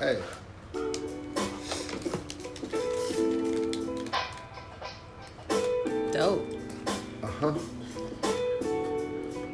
[0.00, 0.18] Hey.
[6.12, 6.46] Dope.
[7.22, 7.54] Uh huh.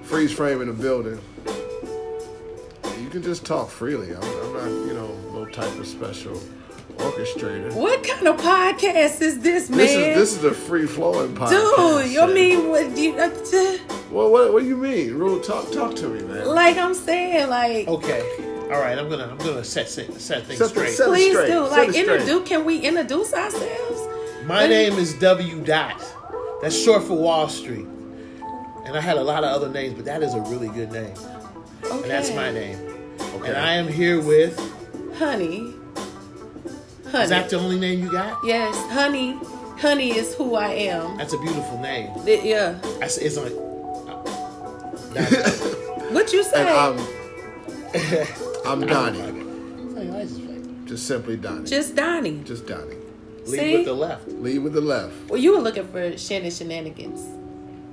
[0.02, 1.18] Freeze frame in the building.
[3.00, 4.14] You can just talk freely.
[4.14, 6.40] I'm, I'm not, you know, no type of special
[6.96, 7.74] orchestrator.
[7.74, 9.78] What kind of podcast is this, man?
[9.78, 11.76] This is this is a free flowing podcast.
[11.76, 12.34] Dude, you shit.
[12.34, 13.78] mean what do you uh, t-
[14.10, 15.14] Well, what what do you mean?
[15.14, 16.46] Rule, talk talk to me, man.
[16.46, 18.22] like I'm saying, like Okay.
[18.72, 18.98] All right.
[18.98, 20.90] I'm gonna I'm gonna set set, set things Set straight.
[20.90, 21.64] set- please straight, do.
[21.68, 24.00] set Like introduce can we introduce ourselves?
[24.46, 25.60] My name is W.
[25.64, 26.02] Dot.
[26.62, 27.86] That's short for Wall Street.
[28.84, 31.14] And I had a lot of other names, but that is a really good name.
[31.84, 31.90] Okay.
[32.02, 32.78] And that's my name.
[33.34, 33.48] Okay.
[33.48, 34.56] And I am here with.
[35.18, 35.72] Honey.
[37.10, 37.24] Honey.
[37.24, 38.38] Is that the only name you got?
[38.44, 39.38] yes, honey.
[39.78, 41.16] Honey is who I am.
[41.18, 42.10] That's a beautiful name.
[42.24, 42.78] Th- yeah.
[42.98, 43.52] That's, it's like.
[43.52, 44.22] Uh,
[45.12, 45.60] that's,
[46.12, 46.60] What you say?
[46.60, 47.06] and I'm um,
[48.66, 49.18] I'm Donnie.
[49.18, 50.86] Tell your license plate.
[50.86, 51.64] Just simply Donnie.
[51.68, 52.42] Just Donnie.
[52.44, 52.96] Just Donnie.
[53.46, 53.76] Lead See?
[53.76, 54.26] with the left.
[54.28, 55.14] Lead with the left.
[55.30, 57.20] Well, you were looking for Shannon shenanigans.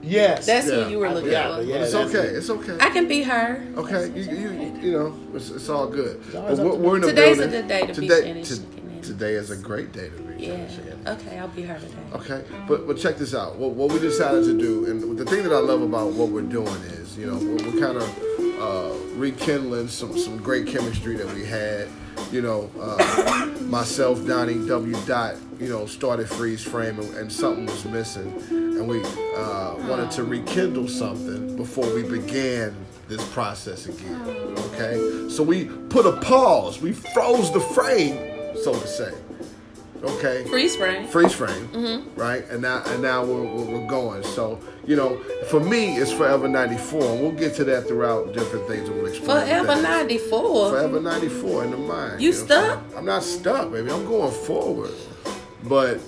[0.01, 0.47] Yes.
[0.47, 0.83] That's Yeah.
[0.85, 1.65] who you were looking forgot, for.
[1.67, 1.75] yeah.
[1.75, 2.17] it's okay.
[2.29, 2.35] it.
[2.37, 2.77] It's okay.
[2.79, 3.63] I can be her.
[3.77, 4.49] Okay, you, you,
[4.81, 6.21] you know, it's, it's all good.
[6.35, 9.07] always But we're, we're in the Today's a good day to be today, Shannon to-
[9.07, 10.67] today is a great day to be Yeah.
[10.69, 11.93] Shannon Okay, I'll be her today.
[12.15, 13.57] Okay, but but check this out.
[13.57, 16.41] What, what we decided to do, and the thing that I love about what we're
[16.41, 21.33] doing is, you know, we're, we're kind of uh, rekindling some some great chemistry that
[21.33, 21.87] we had.
[22.31, 24.95] You know, uh, myself, Donnie, W.
[25.05, 29.03] Dot, you know, started freeze frame, and, and something was missing, and we
[29.35, 32.75] uh, wanted to rekindle something before we began
[33.07, 34.21] this process again.
[34.73, 36.79] Okay, so we put a pause.
[36.81, 38.17] We froze the frame,
[38.63, 39.13] so to say.
[40.03, 41.07] Okay Freeze frame.
[41.07, 42.19] freeze frame, mm-hmm.
[42.19, 42.43] right?
[42.49, 44.21] And now and now we're, we're, we're going.
[44.23, 45.17] So you know,
[45.49, 48.89] for me, it's Forever '94, and we'll get to that throughout different things.
[48.89, 50.71] We'll explain Forever 94.
[50.71, 52.21] Forever '94 in the mind.
[52.21, 52.79] You know I'm stuck?
[52.79, 52.97] saying?
[52.97, 53.91] I'm not stuck, baby.
[53.91, 54.91] I'm going forward,
[55.63, 56.01] but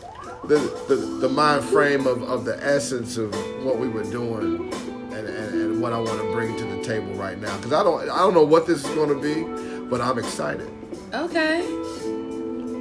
[0.49, 0.57] the
[0.89, 4.73] the, the mind frame of, of the essence of what we were doing.
[5.15, 7.83] And, and, and what I want to bring to the table right now, because I
[7.83, 10.69] don't I don't know what this is going to be, but I'm excited.
[11.13, 11.65] Okay.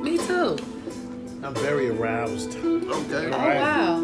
[0.03, 0.57] Me too.
[1.45, 2.57] I'm very aroused.
[2.57, 3.27] Okay.
[3.27, 3.61] Oh Right.
[3.61, 4.01] wow.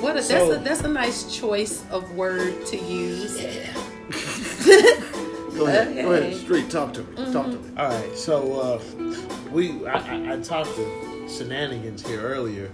[0.00, 3.40] What a, that's a that's a nice choice of word to use.
[3.42, 3.72] Yeah.
[5.56, 5.94] Go ahead.
[5.94, 6.34] Go ahead.
[6.36, 7.32] Street, talk to me.
[7.32, 7.70] Talk to me.
[7.78, 8.82] All right, so uh,
[9.50, 12.70] we I, I, I talked to Shenanigans here earlier,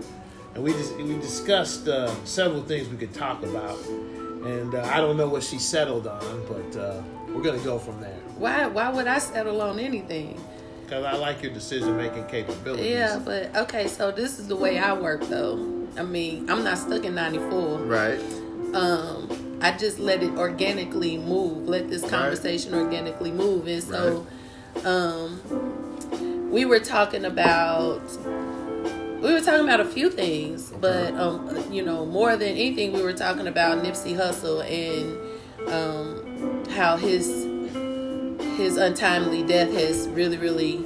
[0.57, 4.97] and we just we discussed uh, several things we could talk about, and uh, I
[5.01, 8.89] don't know what she settled on, but uh, we're gonna go from there Why why
[8.89, 10.41] would I settle on anything?
[10.93, 12.87] Because I like your decision making capabilities.
[12.87, 15.87] Yeah, but okay, so this is the way I work though.
[15.97, 17.79] I mean, I'm not stuck in 94.
[17.79, 18.21] Right.
[18.75, 21.67] um I just let it organically move.
[21.67, 23.67] Let this conversation organically move.
[23.69, 24.27] And so
[24.85, 28.03] um we were talking about
[29.23, 33.03] we were talking about a few things, but um you know, more than anything we
[33.03, 37.52] were talking about Nipsey Hussle and um how his
[38.57, 40.85] his untimely death has really really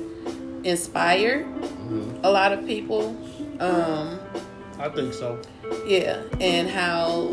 [0.65, 1.47] inspired
[2.23, 3.17] a lot of people.
[3.61, 4.21] Um
[4.79, 5.41] I think so.
[5.87, 7.29] yeah, and how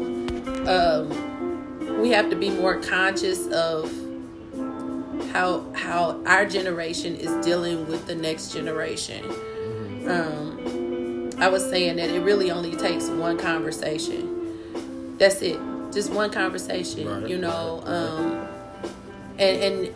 [0.66, 3.92] um, we have to be more conscious of
[5.34, 9.26] how how our generation is dealing with the next generation.
[10.08, 15.18] Um, I was saying that it really only takes one conversation.
[15.18, 15.60] That's it,
[15.92, 17.10] just one conversation.
[17.10, 18.48] Right, you know, right, um,
[19.38, 19.96] and and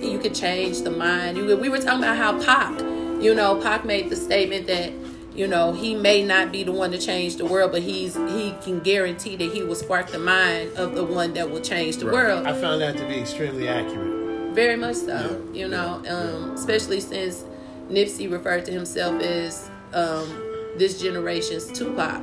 [0.00, 1.36] you could change the mind.
[1.36, 2.78] You, we were talking about how Pac,
[3.22, 4.92] you know, Pac made the statement that
[5.34, 8.54] you know he may not be the one to change the world, but he's he
[8.62, 12.06] can guarantee that he will spark the mind of the one that will change the
[12.06, 12.14] Right.
[12.14, 12.46] world.
[12.46, 14.54] I found that to be extremely accurate.
[14.54, 15.40] Very much so.
[15.52, 17.44] Yeah, You know, yeah, um, especially since
[17.88, 20.28] Nipsey referred to himself as um,
[20.76, 22.20] this generation's Tupac.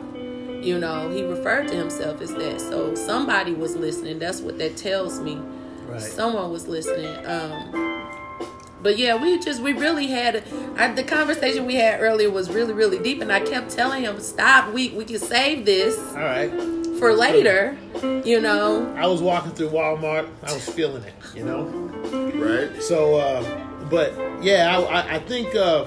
[0.61, 2.59] You know, he referred to himself as that.
[2.59, 4.19] So somebody was listening.
[4.19, 5.39] That's what that tells me.
[5.87, 6.01] Right.
[6.01, 7.25] Someone was listening.
[7.25, 7.97] Um,
[8.81, 10.43] but yeah, we just we really had
[10.77, 14.19] I, the conversation we had earlier was really really deep, and I kept telling him,
[14.19, 14.73] "Stop.
[14.73, 16.51] We we can save this All right.
[16.99, 17.77] for later."
[18.23, 18.93] You know.
[18.95, 20.29] I was walking through Walmart.
[20.43, 21.63] I was feeling it, you know.
[22.35, 22.81] Right.
[22.81, 24.13] So, uh, but
[24.43, 25.85] yeah, I, I, I think uh,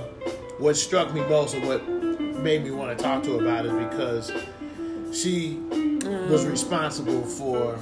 [0.58, 3.90] what struck me most and what made me want to talk to her about it
[3.90, 4.32] because
[5.12, 5.60] she
[6.28, 7.76] was responsible for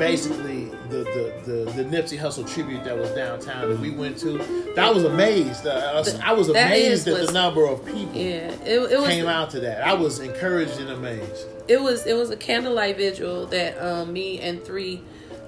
[0.00, 4.40] basically the, the, the, the Nipsey Hussle tribute that was downtown that we went to.
[4.76, 5.66] I was amazed.
[5.66, 9.08] Uh, I was- I was amazed at the number of people Yeah, it, it was
[9.08, 9.82] came out to that.
[9.86, 11.46] I was encouraged and amazed.
[11.68, 15.00] it was it was a candlelight vigil that um, me and three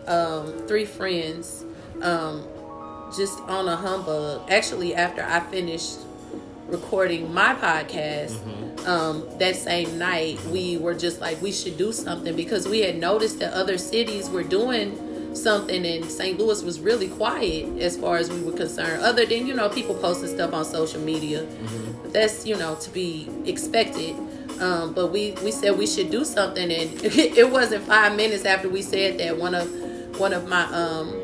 [0.06, 1.64] um, three friends
[2.02, 2.46] um,
[3.16, 4.50] just on a humbug.
[4.50, 5.98] Actually, after I finished
[6.72, 8.86] recording my podcast, Mm-hmm.
[8.88, 12.96] um, that same night, we were just like, we should do something because we had
[12.98, 16.38] noticed that other cities were doing something and St.
[16.38, 19.02] Louis was really quiet as far as we were concerned.
[19.02, 21.42] Other than, you know, people posting stuff on social media.
[21.44, 22.10] Mm-hmm.
[22.10, 24.16] That's, you know, to be expected.
[24.60, 28.68] Um, but we, we said we should do something and it wasn't five minutes after
[28.68, 29.68] we said that one of
[30.18, 31.18] one of my um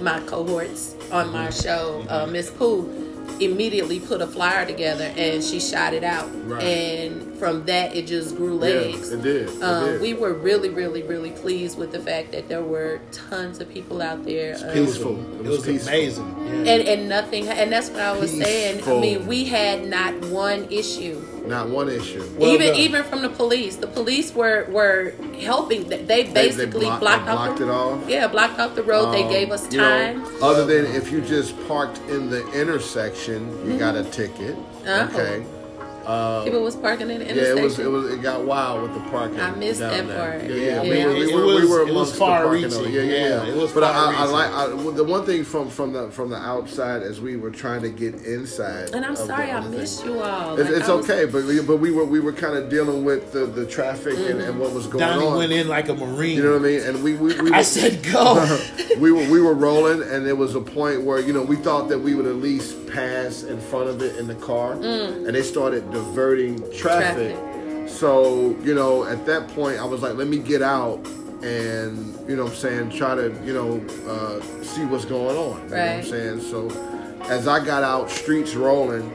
[0.00, 3.05] my cohorts on my show, uh, Miss Pooh,
[3.40, 6.28] immediately put a flyer together and she shot it out.
[6.46, 6.62] Right.
[6.62, 9.12] And from that, it just grew Yeah, legs.
[9.12, 9.48] it did.
[9.48, 10.00] It Um, did.
[10.00, 14.00] we were really, really, really pleased with the fact that there were tons of people
[14.02, 14.56] out there.
[14.56, 15.16] um, peaceful.
[15.18, 15.88] It It was, was peaceful.
[15.92, 16.36] amazing.
[16.46, 16.72] Yeah.
[16.72, 18.82] and, and nothing, and that's what I was saying.
[18.86, 21.20] I mean, we had not one issue.
[21.46, 22.24] Not one issue.
[22.38, 22.76] Well even done.
[22.76, 25.88] even from the police, the police were were helping.
[25.88, 28.08] They they basically block- blocked they off the, it off.
[28.08, 29.12] Yeah, blocked off the road.
[29.12, 30.26] they Um, gave us you know, time.
[30.42, 33.40] other than if you just parked in the intersection,
[33.70, 34.56] you got a ticket.
[34.88, 35.04] Oh.
[35.14, 35.44] Okay.
[36.06, 38.94] Uh, People was parking in the Yeah, it was it was it got wild with
[38.94, 39.40] the parking.
[39.40, 40.38] I missed down that there.
[40.38, 40.50] part.
[40.50, 40.62] Yeah, yeah.
[40.64, 40.82] Yeah.
[40.82, 41.06] We, Yeah.
[41.06, 42.70] were, we, It were, was- we were it was far-reaching.
[42.70, 42.92] parking.
[42.94, 43.52] Yeah, yeah, Yeah, yeah.
[43.52, 46.36] it was but I, I like I, the one thing from from the from the
[46.36, 48.90] outside as we were trying to get inside.
[48.94, 49.80] and I'm sorry I of thing.
[49.80, 50.56] missed you all.
[50.56, 53.04] It's, Like, it's was- okay, but we, but we were we were kind of dealing
[53.04, 55.32] with the, the traffic and, and what was going Donnie on.
[55.32, 56.36] Donnie went in like a marine.
[56.36, 56.80] You know what I mean?
[56.82, 58.46] And we we, we I were- said go.
[59.00, 61.88] we were we were rolling, and there was a point where you know we thought
[61.88, 65.42] that we would at least pass in front of it in the car, and they
[65.42, 67.36] started diverting traffic.
[67.36, 67.88] Traffic.
[67.88, 70.98] So you know, at that point, I was like, let me get out
[71.42, 73.70] and you know, what I'm saying, try to you know
[74.12, 75.62] uh, see what's going on.
[75.64, 76.40] You know what I'm saying?
[76.40, 76.60] So
[77.24, 79.06] as I got out, streets rolling.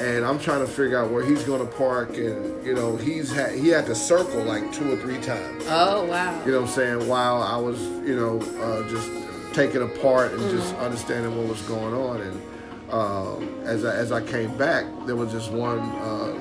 [0.00, 3.32] And I'm trying to figure out where he's going to park, and you know he's
[3.32, 5.64] had he had to circle like two or three times.
[5.66, 6.40] Oh wow.
[6.46, 7.08] You know what I'm saying?
[7.08, 9.10] While I was, you know, uh, just
[9.54, 10.84] taking apart and just Mm-hmm.
[10.84, 12.20] understanding what was going on.
[12.20, 12.40] And
[12.90, 16.34] um, as I, as I came back, there was just one, uh,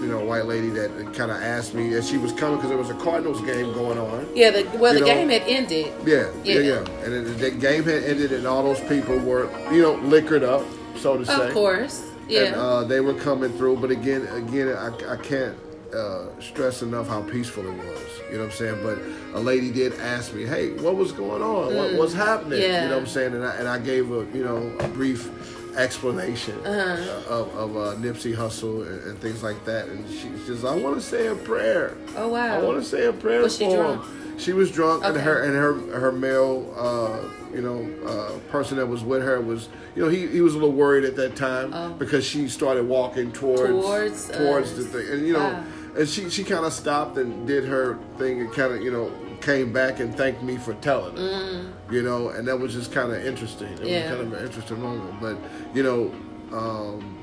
[0.00, 2.78] you know, white lady that kind of asked me, and she was coming because there
[2.78, 4.26] was a Cardinals game going on.
[4.34, 4.50] Yeah.
[4.50, 5.92] The, well, the know- game had ended.
[6.06, 6.60] Yeah, yeah, Yeah.
[6.60, 7.04] yeah.
[7.04, 10.64] And then the game had ended, and all those people were, you know, liquored up,
[10.96, 11.48] so to say.
[11.48, 12.06] Of course.
[12.28, 12.42] Yeah.
[12.42, 15.56] And uh, they were coming through, but again, again, I, I can't
[15.94, 18.02] uh, stress enough how peaceful it was.
[18.30, 18.78] You know what I'm saying?
[18.82, 18.98] But
[19.34, 21.74] a lady did ask me, "Hey, what was going on?
[21.74, 22.68] What, what's happening?" Mm.
[22.68, 22.82] Yeah.
[22.84, 23.34] You know what I'm saying?
[23.34, 25.28] And I, and I gave a you know a brief
[25.76, 27.34] explanation Uh-huh.
[27.34, 29.88] uh, of, of uh, Nipsey Hussle and, and things like that.
[29.88, 31.96] And she says, "I want to say a prayer.
[32.16, 32.58] oh wow.
[32.58, 34.04] I want to say a prayer Was she for drunk?
[34.04, 37.18] him." She was drunk, and her and her her male, uh,
[37.54, 40.58] you know, uh, person that was with her was, you know, he, he was a
[40.58, 41.90] little worried at that time Oh.
[41.98, 45.64] because she started walking towards Towards towards the thing, and you know, Wow.
[45.96, 49.10] And she she kind of stopped and did her thing and kind of you know
[49.40, 53.10] came back and thanked me for telling her, you know, and that was just kind
[53.10, 53.72] of interesting.
[53.74, 53.88] It Mm.
[53.88, 54.00] Yeah.
[54.02, 55.36] was kind of an interesting moment, but
[55.74, 56.12] you know,
[56.56, 57.16] um,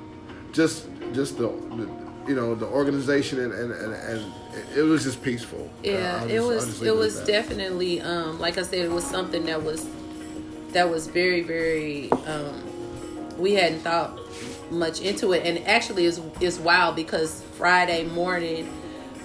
[0.51, 1.87] just just the, the
[2.27, 4.33] you know the organization and and, and, and
[4.75, 5.69] it was just peaceful.
[5.83, 9.61] Yeah, I'll it was it was definitely um like I said it was something that
[9.63, 9.87] was
[10.73, 12.63] that was very very um
[13.37, 14.19] we hadn't thought
[14.71, 18.67] much into it and actually is is wild because Friday morning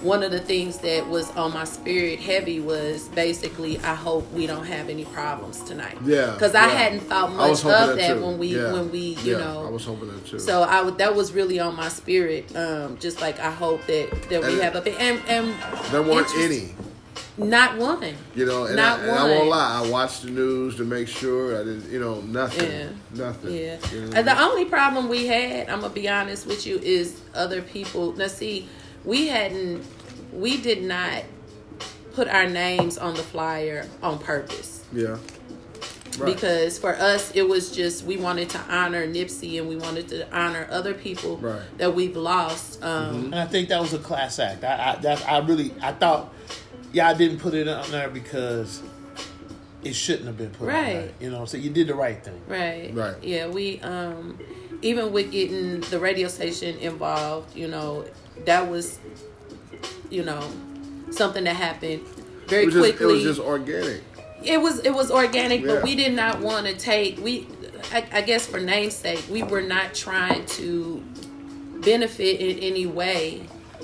[0.01, 4.45] one of the things that was on my spirit heavy was basically I hope we
[4.47, 5.97] don't have any problems tonight.
[6.03, 6.73] Yeah, Cuz I yeah.
[6.73, 8.25] hadn't thought much of that too.
[8.25, 8.73] when we Yeah.
[8.73, 10.39] when we you Yeah, know I was hoping that too.
[10.39, 14.29] so I would that was really on my spirit um just like I hope that
[14.29, 15.53] that we have a and and
[15.91, 16.75] there weren't any.
[17.37, 18.13] Not one.
[18.35, 19.81] You know, and, Not I, and I won't lie.
[19.83, 22.87] I watched the news to make sure I didn't, you know, nothing, Yeah.
[23.15, 23.53] nothing.
[23.53, 23.77] Yeah.
[23.91, 24.43] You know what I And the mean?
[24.43, 28.13] only problem we had, I'm gonna be honest with you, is other people.
[28.13, 28.67] Now, see,
[29.03, 29.83] we hadn't,
[30.31, 31.23] we did not
[32.13, 35.17] put our names on the flyer on purpose yeah,
[36.19, 36.25] right.
[36.25, 40.31] because for us it was just we wanted to honor Nipsey and we wanted to
[40.31, 41.55] honor other people Right.
[41.55, 41.77] Mm-hmm.
[41.77, 42.83] that we've lost.
[42.83, 44.63] Um, And I think that was a class act.
[44.63, 46.31] I, I that I really I thought,
[46.93, 48.81] yeah, I didn't put it on there because
[49.83, 51.09] it shouldn't have been put on there.
[51.19, 52.41] You know, so you did the right thing.
[52.47, 52.91] Right.
[52.93, 53.15] Right.
[53.21, 54.39] Yeah, we um
[54.81, 58.05] even with getting the radio station involved, you know,
[58.45, 58.99] that was
[60.09, 60.41] you know,
[61.11, 62.01] something that happened
[62.47, 64.03] very it was just, it was just organic.
[64.43, 65.75] it was it was organic, Yeah.
[65.75, 67.47] but we did not want to take we
[67.91, 71.03] I, I guess for namesake, we were not trying to
[71.81, 73.41] benefit in any way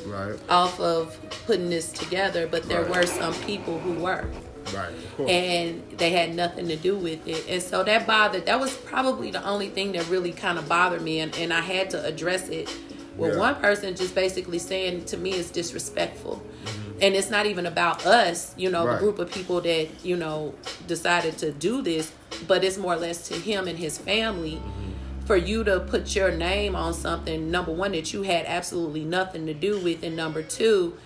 [0.09, 3.01] Right, off of putting this together, but there Right.
[3.01, 4.25] were some people who were
[4.73, 5.29] right.
[5.29, 7.43] And they had nothing to do with it.
[7.49, 8.45] And so that bothered.
[8.45, 11.61] That was probably the only thing that really kind of bothered me, and, and I
[11.61, 12.69] had to address it.
[13.17, 13.39] With Yeah.
[13.39, 16.99] one person just basically saying to me it's disrespectful, mm-hmm.
[17.01, 18.53] and it's not even about us.
[18.57, 18.93] You know, Right.
[18.93, 20.53] the group of people that you know
[20.87, 22.11] decided to do this.
[22.47, 24.61] but it's more or less to him and his family.
[24.61, 24.88] Mm-hmm.
[25.29, 29.45] For you to put your name on something, number one, that you had absolutely nothing
[29.45, 30.97] to do with, and number two,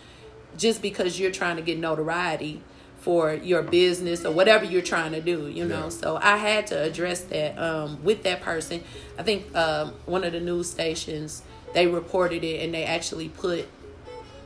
[0.57, 2.61] just because you're trying to get notoriety
[2.99, 5.83] for your business or whatever you're trying to do, you know.
[5.83, 5.89] Yeah.
[5.89, 8.85] So I had to address that um, with that person.
[9.19, 13.67] I think um, one of the news stations they reported it and they actually put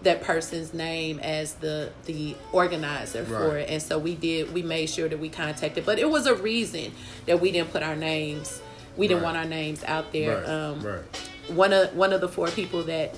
[0.02, 4.90] that person's name as the the organizer for it and so we did we made
[4.90, 6.94] sure that we contacted but it was a reason
[7.26, 8.62] that we didn't put our names
[8.98, 9.26] we didn't Right.
[9.34, 10.50] want our names out there Right.
[10.50, 11.02] um right.
[11.50, 13.16] one of one of the four people that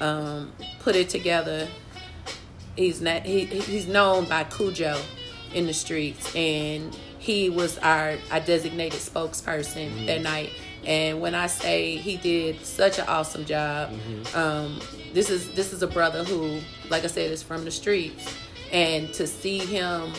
[0.00, 1.66] um put it together
[2.76, 5.00] he's not he he's known by Cujo
[5.54, 10.50] in the streets and he was our our designated spokesperson that night
[10.84, 13.90] and when I say he did such an awesome job
[14.34, 14.78] um
[15.14, 18.30] this is this is a brother who like I said is from the streets
[18.70, 20.12] and to see him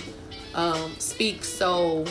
[0.56, 2.04] um speak so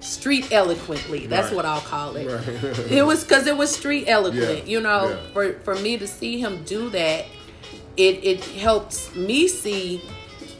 [0.00, 1.56] street eloquently that's Right.
[1.56, 2.46] what I'll call it Right.
[2.90, 5.16] it was because it was street eloquent Yeah, you know yeah.
[5.32, 7.26] for for me to see him do that
[7.96, 10.00] it it helps me see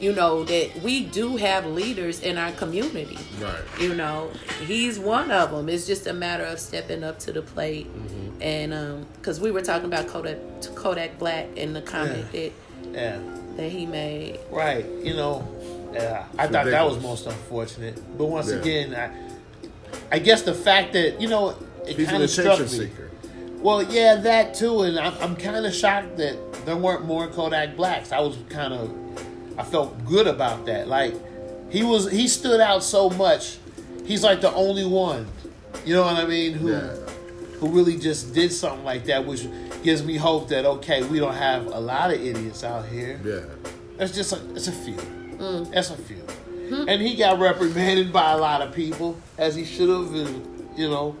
[0.01, 3.61] you know that we do have leaders in our community Right.
[3.79, 4.29] you know
[4.65, 8.41] he's one of them it's just a matter of stepping up to the plate Mm-hmm.
[8.41, 10.37] and um because we were talking about kodak
[10.75, 12.41] kodak black and the comment Yeah.
[12.41, 12.51] that
[12.93, 13.19] Yeah.
[13.57, 14.85] that he made Right.
[15.03, 15.47] You know,
[15.93, 17.95] yeah, I thought that was most unfortunate.
[18.17, 18.55] But once Yeah.
[18.57, 19.09] again, I,
[20.11, 22.85] I guess the fact that you know it He's an kind of struck attention me.
[22.87, 23.09] seeker.
[23.61, 27.75] Well, yeah, that too, and I'm, I'm kind of shocked that there weren't more Kodak
[27.75, 28.11] Blacks.
[28.13, 28.89] I was kind of,
[29.57, 30.87] I felt good about that.
[30.87, 31.13] Like
[31.71, 33.57] he was, he stood out so much.
[34.05, 35.27] He's like the only one,
[35.85, 36.53] you know what I mean?
[36.53, 36.95] Who, Yeah.
[37.59, 39.45] who really just did something like that, which
[39.83, 43.19] gives me hope that okay, we don't have a lot of idiots out here.
[43.23, 43.41] Yeah.
[43.97, 44.95] That's just a, it's a few.
[44.95, 45.71] Mm.
[45.73, 46.23] That's a few.
[46.71, 50.13] And he got reprimanded by a lot of people, as he should have.
[50.13, 51.15] And you know,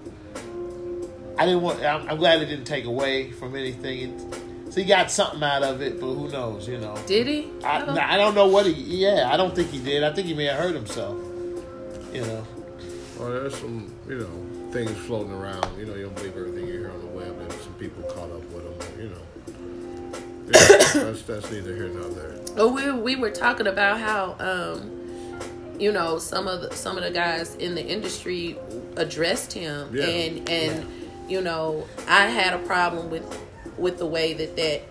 [1.37, 1.83] I didn't want.
[1.83, 3.99] I'm, I'm glad it didn't take away from anything.
[4.13, 6.67] It, so he got something out of it, but who knows?
[6.67, 7.97] You know, did he I, Oh.
[7.99, 8.73] I don't know what he.
[8.73, 10.03] Yeah, I don't think he did.
[10.03, 11.17] I think he may have hurt himself.
[12.13, 12.47] You know.
[13.19, 15.77] Well, there's some, you know, things floating around.
[15.77, 18.31] You know, you don't believe everything you hear on the web, and some people caught
[18.31, 19.01] up with them.
[19.01, 22.35] You know, Yeah, that's that's neither here nor there.
[22.55, 24.98] Oh, we we were talking about how um,
[25.79, 28.57] you know some of the some of the guys in the industry
[28.97, 30.05] addressed him, Yeah.
[30.05, 30.85] and and
[31.29, 33.25] you know I had a problem with
[33.77, 34.81] with the way that that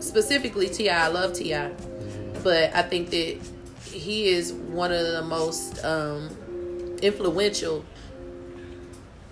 [0.00, 0.90] specifically Ti.
[0.90, 1.72] I love T.I.,
[2.42, 3.38] but I think that
[3.90, 6.28] he is one of the most um,
[7.02, 7.84] influential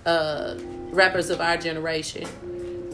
[0.06, 0.56] uh,
[0.90, 2.26] rappers of our generation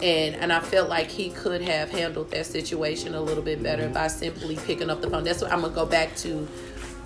[0.02, 3.88] and and I felt like he could have handled that situation a little bit better
[3.88, 5.24] by simply picking up the phone.
[5.24, 6.48] That's what I'm gonna go back to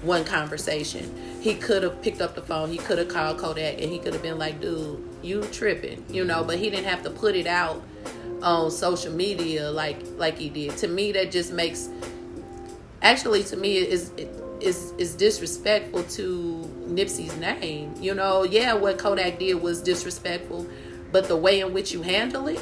[0.05, 1.13] one conversation.
[1.41, 2.71] He could have picked up the phone.
[2.71, 6.25] He could have called Kodak, and he could have been like, "Dude, you tripping," you
[6.25, 6.39] know.
[6.39, 6.47] Mm-hmm.
[6.47, 7.83] But he didn't have to put it out
[8.43, 10.77] on social media like like he did.
[10.79, 11.89] To me, that just makes
[13.03, 14.11] actually to me is
[14.61, 17.95] is is disrespectful to Nipsey's name.
[18.01, 20.67] You know, yeah, what Kodak did was disrespectful,
[21.13, 22.61] but the way in which you handle it,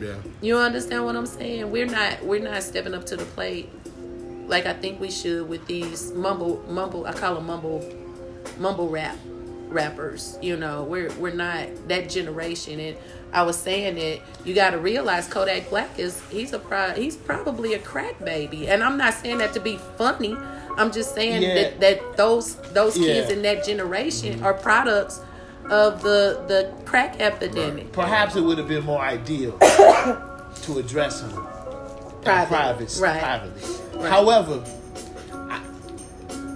[0.00, 0.14] Yeah.
[0.40, 1.70] you understand what I'm saying?
[1.70, 3.70] We're not we're not stepping up to the plate
[4.52, 7.80] like I think we should with these mumble mumble I call them mumble
[8.58, 9.16] mumble rap
[9.68, 10.38] rappers.
[10.42, 12.96] You know, we're we're not that generation and
[13.32, 17.16] I was saying that you got to realize Kodak Black is he's a pro, he's
[17.16, 20.36] probably a crack baby, and I'm not saying that to be funny.
[20.76, 21.54] I'm just saying Yeah.
[21.54, 25.20] that, that those those kids in that generation are products
[25.70, 27.90] of the the crack epidemic.
[27.92, 29.52] Perhaps it would have been more ideal
[30.64, 31.36] to address him in
[32.22, 32.48] Private.
[32.48, 33.20] private, Right.
[33.22, 33.62] privately.
[34.02, 34.10] Right.
[34.10, 34.64] However,
[35.32, 35.60] I,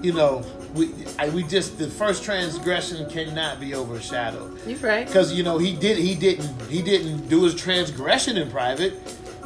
[0.03, 5.07] you know, we I, we just the first transgression cannot be overshadowed You're right.
[5.07, 8.95] because you know he did he didn't he didn't do his transgression in private,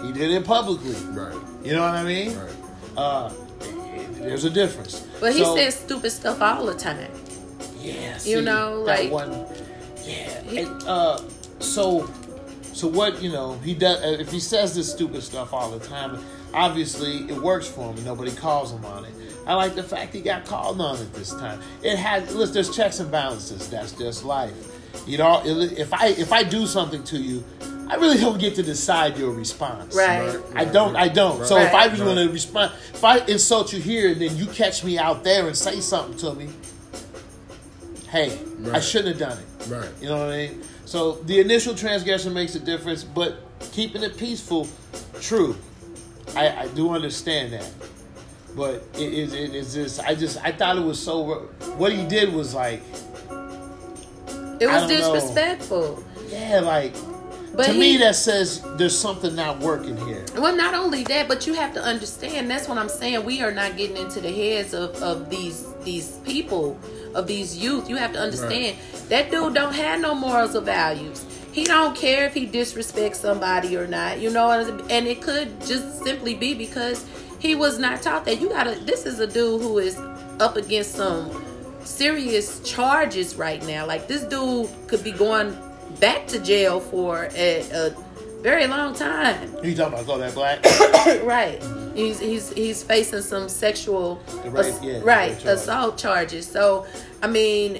[0.02, 0.94] he did it publicly.
[1.12, 1.36] Right.
[1.62, 2.36] You know what I mean?
[2.36, 2.52] Right.
[2.96, 3.32] Uh,
[4.14, 5.00] there's a difference.
[5.20, 7.10] But he So- says stupid stuff all the time.
[7.80, 9.46] Yeah, You know, that like- one.
[10.04, 11.20] Yeah, and, uh,
[11.60, 12.10] so,
[12.72, 14.02] so what you know, he does.
[14.02, 16.18] uh, If he says this stupid stuff all the time,
[16.54, 19.12] obviously it works for him, nobody calls him on it.
[19.46, 21.60] I like the fact he got called on it this time.
[21.82, 22.34] It has.
[22.34, 23.68] Listen, there's checks and balances.
[23.70, 24.52] That's just life.
[25.08, 27.42] You know, if I if I do something to you,
[27.88, 29.96] I really don't get to decide your response.
[29.96, 30.34] Right.
[30.34, 30.42] Right.
[30.54, 30.94] I don't.
[30.94, 31.44] I don't.
[31.46, 31.90] So if I Right.
[31.90, 35.24] was going to respond, if I insult you here and then you catch me out
[35.24, 36.48] there and say something to me,
[38.08, 38.38] hey,
[38.72, 39.66] I shouldn't have done it.
[39.68, 39.88] Right.
[40.00, 40.62] You know what I mean?
[40.84, 43.38] So the initial transgression makes a difference, but
[43.72, 44.68] keeping it peaceful,
[45.20, 45.56] true.
[46.36, 47.70] I, I do understand that.
[48.56, 51.48] But it is it, it's just I just I thought it was so.
[51.76, 52.82] What he did was like
[54.60, 54.88] It was don't know.
[55.14, 56.02] disrespectful.
[56.28, 56.92] yeah like
[57.54, 60.24] But to he, me that says there's something not working here.
[60.36, 62.50] Well, not only that, but you have to understand.
[62.50, 63.24] That's what I'm saying.
[63.24, 66.78] We are not getting into the heads of, of these these people,
[67.14, 67.88] of these youth.
[67.88, 68.76] You have to understand
[69.08, 71.24] that dude don't have no morals or values.
[71.52, 74.20] He don't care if he disrespects somebody or not.
[74.20, 77.04] You know, and it could just simply be because
[77.38, 78.40] he was not taught that.
[78.40, 78.78] You gotta.
[78.84, 79.98] This is a dude who is
[80.38, 81.44] up against some
[81.84, 83.86] serious charges right now.
[83.86, 85.56] Like this dude could be going
[85.98, 87.90] back to jail for a, a
[88.42, 89.54] very long time.
[89.62, 90.64] You talking about Kodak Black?
[91.24, 91.62] right.
[91.94, 95.44] He's he's he's facing some sexual rape, ass- yeah, right charge.
[95.44, 96.46] assault charges.
[96.46, 96.86] So,
[97.22, 97.76] I mean,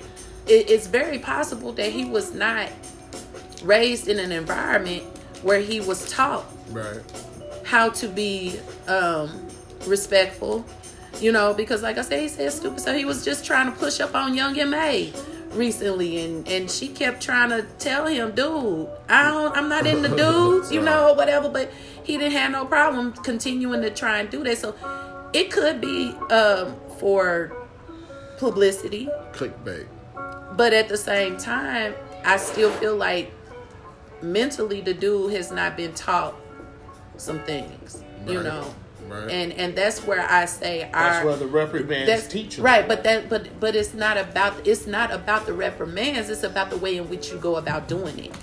[0.47, 2.69] it, it's very possible that he was not
[3.63, 5.03] raised in an environment
[5.43, 7.01] where he was taught Right.
[7.65, 9.47] how to be um,
[9.87, 10.65] respectful.
[11.21, 12.81] You know, because like I said, he said stupid.
[12.81, 15.13] So he was just trying to push up on Young M.A
[15.53, 20.03] recently, and and she kept trying to tell him, "Dude, I don't, I'm not in
[20.03, 21.73] the dudes, you know, or whatever." But
[22.05, 24.59] he didn't have no problem continuing to try and do that.
[24.59, 24.75] So
[25.33, 27.53] it could be um, for
[28.39, 29.87] publicity, Clickbait.
[30.57, 33.33] but at the same time, I still feel like
[34.23, 36.35] mentally the dude has not been taught
[37.17, 38.75] some things, you know.
[39.09, 39.29] Right.
[39.29, 43.03] And and that's where I say That's our where the reprimands that's teach right, but
[43.03, 46.31] that but but it's not about it's not about the reprimands.
[46.31, 48.35] It's about the way in which you go about doing it.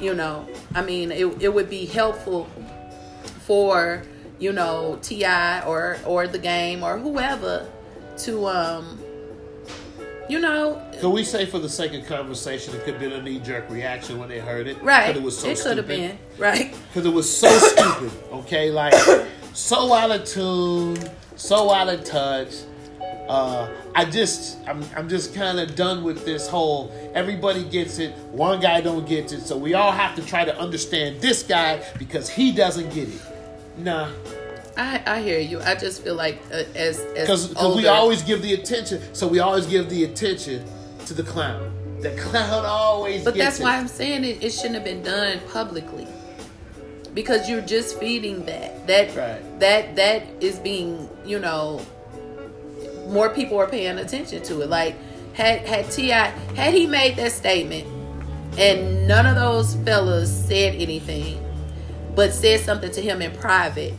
[0.00, 2.48] You know, I mean, it it would be helpful
[3.40, 4.02] for
[4.38, 5.66] you know T.I.
[5.66, 7.70] or or the game or whoever
[8.18, 9.03] to um
[10.28, 13.22] you know Could we say, for the sake of conversation, it could have been a
[13.22, 14.80] knee jerk reaction when they heard it?
[14.82, 15.08] right.
[15.08, 15.88] Because it was so it could have stupid.
[15.88, 16.74] been right.
[16.88, 18.70] Because it was so stupid, okay?
[18.70, 18.94] Like,
[19.52, 20.96] so out of tune,
[21.36, 22.54] so out of touch.
[23.28, 28.12] Uh, I just, I'm, I'm just kind of done with this whole everybody gets it,
[28.32, 31.82] one guy don't get it, so we all have to try to understand this guy
[31.98, 33.22] because he doesn't get it.
[33.78, 34.10] Nah,
[34.76, 35.60] I I hear you.
[35.60, 39.38] I just feel like uh, as as because we always give the attention, so we
[39.40, 40.64] always give the attention
[41.06, 41.72] to the clown.
[42.00, 43.24] The clown always.
[43.24, 43.62] But that's it.
[43.62, 46.06] why I'm saying it, it shouldn't have been done publicly.
[47.14, 48.86] Because you're just feeding that.
[48.88, 49.60] That Right.
[49.60, 51.80] that that is being, you know,
[53.08, 54.68] more people are paying attention to it.
[54.68, 54.96] Like
[55.34, 56.26] had had T.I.
[56.56, 57.86] had he made that statement
[58.58, 61.40] and none of those fellas said anything,
[62.14, 63.94] but said something to him in private,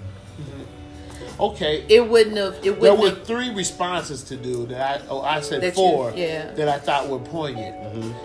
[1.39, 5.05] Okay, it wouldn't have it There wouldn't were have, three responses to do that I
[5.09, 6.51] oh I said That you- four yeah.
[6.51, 7.75] that I thought were poignant,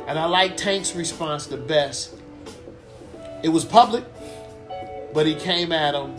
[0.07, 2.15] and I like Tank's response the best.
[3.43, 4.05] It was public,
[5.13, 6.15] but he came at him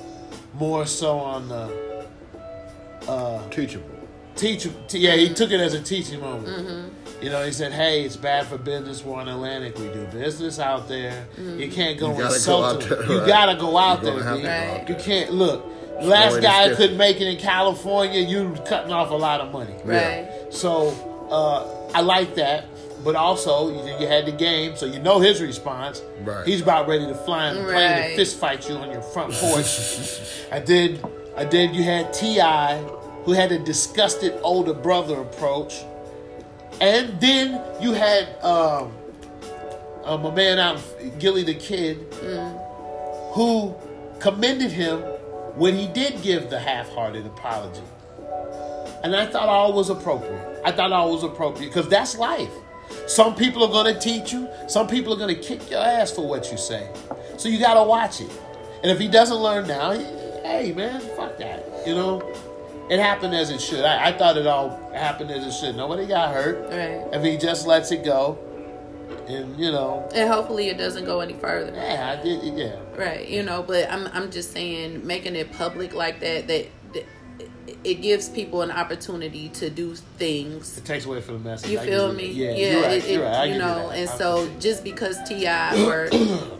[0.56, 2.06] more so on the
[3.08, 3.88] uh, Teachable.
[4.36, 4.68] teach.
[4.88, 6.48] T- yeah, he took it as a teaching moment.
[6.48, 7.24] Mm-hmm.
[7.24, 9.04] You know, he said, "Hey, it's bad for business.
[9.04, 9.78] We're on Atlantic.
[9.78, 11.26] We do business out there.
[11.36, 11.60] Mm-hmm.
[11.60, 13.08] You can't go You gotta insult go out them.
[13.08, 14.24] there, You gotta go out You're there.
[14.24, 14.42] gonna have B.
[14.42, 15.66] to go out You can't look.
[16.02, 18.20] Last guy couldn't make it in California.
[18.22, 19.76] You cutting off a lot of money.
[19.86, 20.28] right.
[20.50, 20.90] So
[21.30, 22.66] uh, I like that.
[23.04, 26.04] But also, you, you had the game, so you know his response.
[26.24, 26.46] Right.
[26.46, 27.82] He's about ready to fly in the plane Right.
[27.82, 30.20] and fist fight you on your front porch.
[30.52, 31.04] I did.
[31.36, 31.74] I did.
[31.74, 32.78] You had T.I.,
[33.26, 35.82] who had a disgusted older brother approach,
[36.80, 38.92] and then you had um,
[40.04, 40.80] uh, my man out,
[41.18, 41.98] Gillie Da Kid,
[43.34, 43.74] who
[44.20, 45.02] commended him
[45.56, 47.82] when he did give the half-hearted apology.
[49.04, 50.62] And I thought all was appropriate.
[50.64, 52.52] I thought all was appropriate because that's life.
[53.08, 54.48] Some people are going to teach you.
[54.68, 56.90] Some people are going to kick your ass for what you say.
[57.38, 58.32] So you got to watch it.
[58.84, 61.66] And if he doesn't learn now, hey man, fuck that.
[61.86, 62.22] You know,
[62.90, 63.86] it happened as it should.
[63.86, 65.76] I, I thought it all happened as it should.
[65.76, 66.70] Nobody got hurt.
[66.70, 67.08] Right.
[67.14, 68.38] If he just lets it go,
[69.36, 71.74] and you know, And hopefully it doesn't go any further.
[71.74, 72.44] yeah, I did.
[72.58, 76.68] Yeah, Right, you know, but I'm I'm just saying making it public like that that,
[76.94, 77.06] that
[77.84, 80.78] it gives people an opportunity to do things.
[80.78, 81.72] it takes away from the message.
[81.72, 82.28] You I feel me?
[82.28, 82.92] you- Yeah, you're right.
[82.92, 83.36] it, it- you're right.
[83.36, 83.98] I you know, that.
[83.98, 85.86] and I so just because T.I.
[85.86, 86.10] or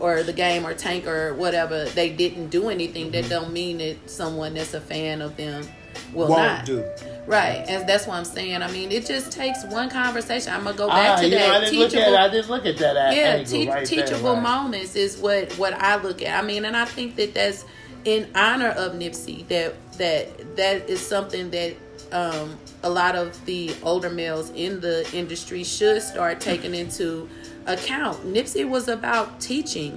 [0.00, 3.30] or the game or Tank or whatever they didn't do anything, that mm-hmm.
[3.30, 5.66] don't mean that someone that's a fan of them
[6.12, 6.64] will won't not.
[6.66, 6.84] do.
[7.26, 8.62] Right, and that's what I'm saying.
[8.62, 10.52] I mean, it just takes one conversation.
[10.52, 12.30] I'm gonna go back Ah, to you know, I that didn't look teachable at.
[12.30, 14.42] I didn't look at that yeah te- right there, teachable right.
[14.42, 17.64] moments is what what i look at i mean and i think that that's
[18.04, 21.76] in honor of nipsey that that that is something that
[22.10, 27.28] um a lot of the older males in the industry should start taking into
[27.66, 29.96] account nipsey was about teaching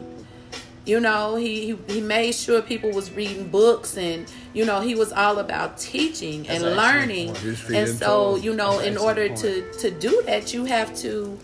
[0.85, 4.93] You know, he, he he made sure people was reading books, and you know, he
[4.95, 7.27] was all about teaching and That's learning.
[7.29, 7.39] point.
[7.39, 8.43] Just feed And so, it.
[8.43, 11.37] you know, That's in order excellent to to do that, you have to.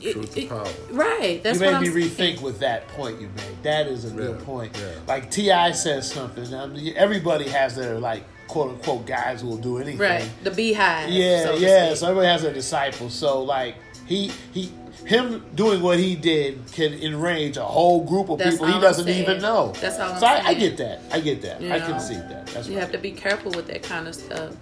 [0.00, 0.66] Truth to it- power.
[0.92, 1.42] Right.
[1.42, 2.36] That's you what made I'm me saying.
[2.38, 3.62] rethink with that point you made.
[3.64, 4.74] That is a good point.
[4.80, 4.92] yeah.
[5.06, 5.72] Like T.I.
[5.72, 6.54] says something.
[6.54, 9.98] I mean, everybody has their like quote unquote guys who will do anything.
[9.98, 10.30] Right.
[10.42, 11.10] The beehive.
[11.10, 11.92] Yeah, so yeah.
[11.94, 13.12] So everybody has their disciples.
[13.12, 13.74] So like
[14.06, 14.72] he he
[15.10, 19.08] him doing what he did can enrage a whole group of That's people he doesn't
[19.08, 19.72] even know.
[19.80, 21.02] That's all I'm so I, I get that.
[21.10, 21.60] I get that.
[21.60, 21.86] You I know?
[21.86, 22.46] can see that.
[22.46, 22.80] That's you right.
[22.80, 24.54] have to be careful with that kind of stuff.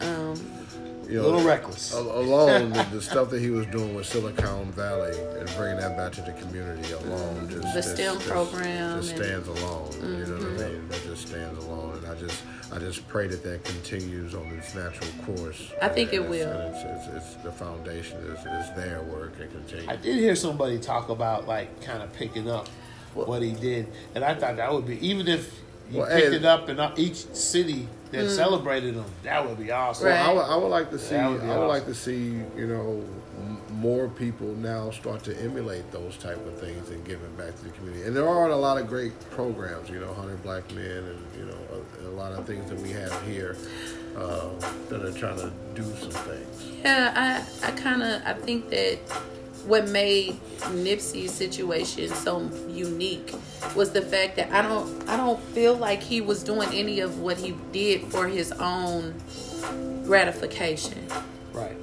[0.00, 0.61] Um,
[1.12, 1.92] You a little reckless.
[1.92, 6.12] alone the, the stuff that he was doing with Silicon Valley and bringing that back
[6.12, 9.42] to the community alone just The just- STEM just- program just and- Mm-hmm.
[9.42, 12.78] stands alone you know what I mean that just stands alone and I just I
[12.78, 16.58] just pray that that continues on its natural course I think it And it's- will.
[16.60, 20.16] and it's, it's, it's the foundation is, is there where it can continue I did
[20.16, 22.68] hear somebody talk about like kind of picking up
[23.14, 25.60] what he did, and I thought that would be even if
[25.92, 29.04] you Well, picked hey- it up in each city that celebrated them.
[29.22, 30.06] that would be awesome.
[30.08, 30.10] Mm.
[30.10, 30.20] Right.
[30.20, 31.14] I would, I would like to see.
[31.14, 33.04] That I would be would like to see you know
[33.72, 37.70] more people now start to emulate those type of things and giving back to the
[37.70, 38.04] community.
[38.06, 39.90] And there are a lot of great programs.
[39.90, 41.58] You know, Hundred Black Men, and you know
[42.06, 43.56] a, a lot of things that we have here
[44.16, 44.48] uh,
[44.88, 46.70] that are trying to do some things.
[46.84, 48.98] yeah, I, I kind of I think that
[49.66, 53.34] what made Nipsey's situation so unique
[53.76, 57.20] was the fact that I don't I don't feel like he was doing any of
[57.20, 59.14] what he did for his own
[60.04, 61.06] gratification.
[61.52, 61.76] Right.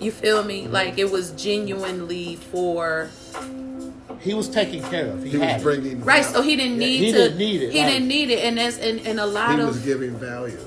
[0.00, 0.48] You feel Mm-hmm.
[0.48, 0.68] me?
[0.68, 3.10] Like it was genuinely for
[4.20, 5.22] He was taken care of.
[5.22, 5.64] He, He had was it.
[5.64, 6.24] bringing right.
[6.24, 7.18] So he didn't Yeah, need he to.
[7.18, 7.88] didn't need it, He right.
[7.90, 10.58] didn't need it, and that's and, and a lot He of was giving value.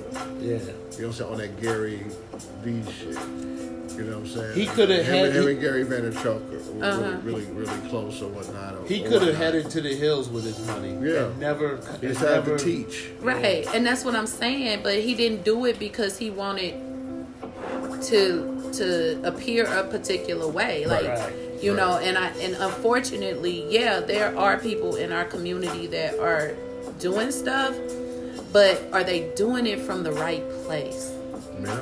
[0.42, 0.50] Yeah.
[0.50, 2.04] You know what I'm saying on that Gary
[2.64, 3.18] V shit.
[3.98, 4.56] You know what I'm saying?
[4.60, 7.18] He coulda him, had- and- him he- and Gary Vaynerchuk were Uh-huh.
[7.24, 8.76] really, really, really close or whatnot.
[8.76, 10.90] Or, He could have headed to the hills with his money.
[11.02, 11.26] Yeah.
[11.26, 11.80] And never.
[12.00, 13.10] He just had never to teach.
[13.22, 14.82] Right, and that's what I'm saying.
[14.84, 16.76] But he didn't do it because he wanted
[18.04, 21.34] to to appear a particular way, like Right.
[21.62, 21.98] you know.
[21.98, 26.52] And I and unfortunately, yeah, there are people in our community that are
[27.00, 27.74] doing stuff,
[28.54, 31.12] but are they doing it from the right place?
[31.64, 31.80] Yeah.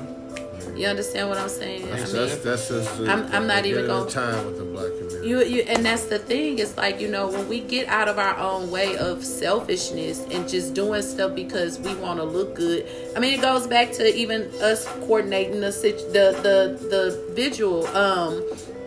[0.76, 1.88] You understand what I'm saying?
[1.90, 4.58] That's, I mean, that's, that's just the, I'm- I'm not the even gonna- time with
[4.58, 5.28] the black community.
[5.28, 8.20] You, you and that's the thing is like you know when we get out of
[8.20, 12.86] our own way of selfishness and just doing stuff because we want to look good
[13.16, 18.44] i mean it goes back to even us coordinating the the the, the visual um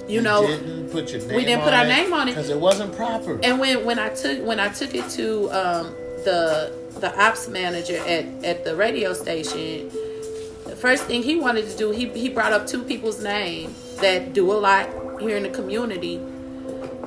[0.08, 2.32] you know didn't put your name we didn't put our name on it.
[2.32, 3.38] because it wasn't proper.
[3.42, 5.86] and when when i took when i took it to um
[6.24, 10.07] the the ops manager at at the radio station the
[10.80, 14.50] first thing he wanted to do he he brought up two people's name that do
[14.52, 14.88] a lot
[15.20, 16.20] here in the community.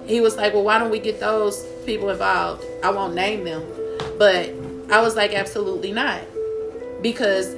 [0.06, 2.64] He was like well why don't we get those people involved?
[2.84, 3.64] I won't name them.
[4.18, 4.50] But
[4.92, 6.22] i was like absolutely not.
[7.02, 7.56] Because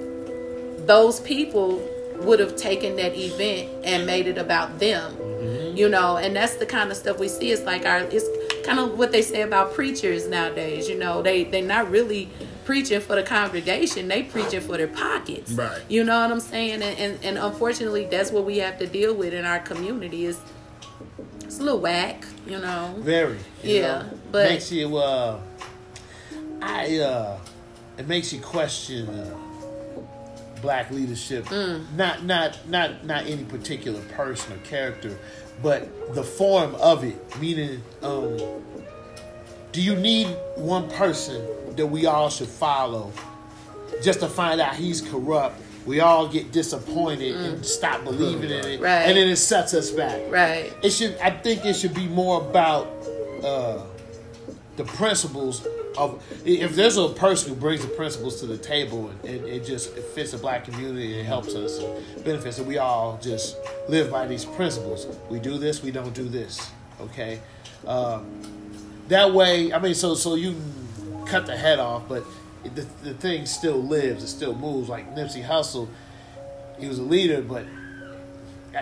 [0.85, 1.81] those people
[2.19, 5.77] would have taken that event and made it about them mm-hmm.
[5.77, 6.17] you know?
[6.17, 7.51] And that's the kind of stuff we see.
[7.51, 8.27] It's like our it's
[8.65, 11.21] kind of what they say about preachers nowadays you know?
[11.21, 12.29] They they're not really
[12.65, 15.81] preaching for the congregation they preaching for their pockets Right.
[15.89, 19.13] you know what i'm saying and, and and unfortunately that's what we have to deal
[19.13, 20.39] with in our community is
[21.43, 23.37] it's a little whack you know Very.
[23.63, 24.19] you Yeah, know.
[24.31, 24.97] but- makes you.
[24.97, 25.39] Uh,
[26.61, 26.97] I.
[26.99, 27.37] Uh,
[27.97, 29.37] it makes you question uh,
[30.61, 31.45] black leadership.
[31.45, 31.93] Mm.
[31.95, 35.17] Not not not not any particular person or character,
[35.61, 37.17] but the form of it.
[37.39, 38.37] Meaning, um,
[39.73, 43.11] do you need one person that we all should follow
[44.01, 45.59] just to find out he's corrupt?
[45.85, 48.83] We all get disappointed and stop believing in it, Mm.
[48.83, 49.01] Right.
[49.07, 52.39] and then it sets us back right it should i think it should be more
[52.41, 52.87] about
[53.43, 53.81] uh,
[54.77, 59.25] the principles of if there's a person who brings the principles to the table and,
[59.25, 62.77] and it just it fits the black community and helps us and benefits and we
[62.77, 63.57] all just
[63.89, 67.41] live by these principles we do this we don't do this okay
[67.87, 68.25] um,
[69.07, 70.55] that way i mean so so you
[71.25, 72.23] cut the head off but
[72.63, 75.87] the, the thing still lives it still moves like nipsey Hussle,
[76.79, 77.65] he was a leader but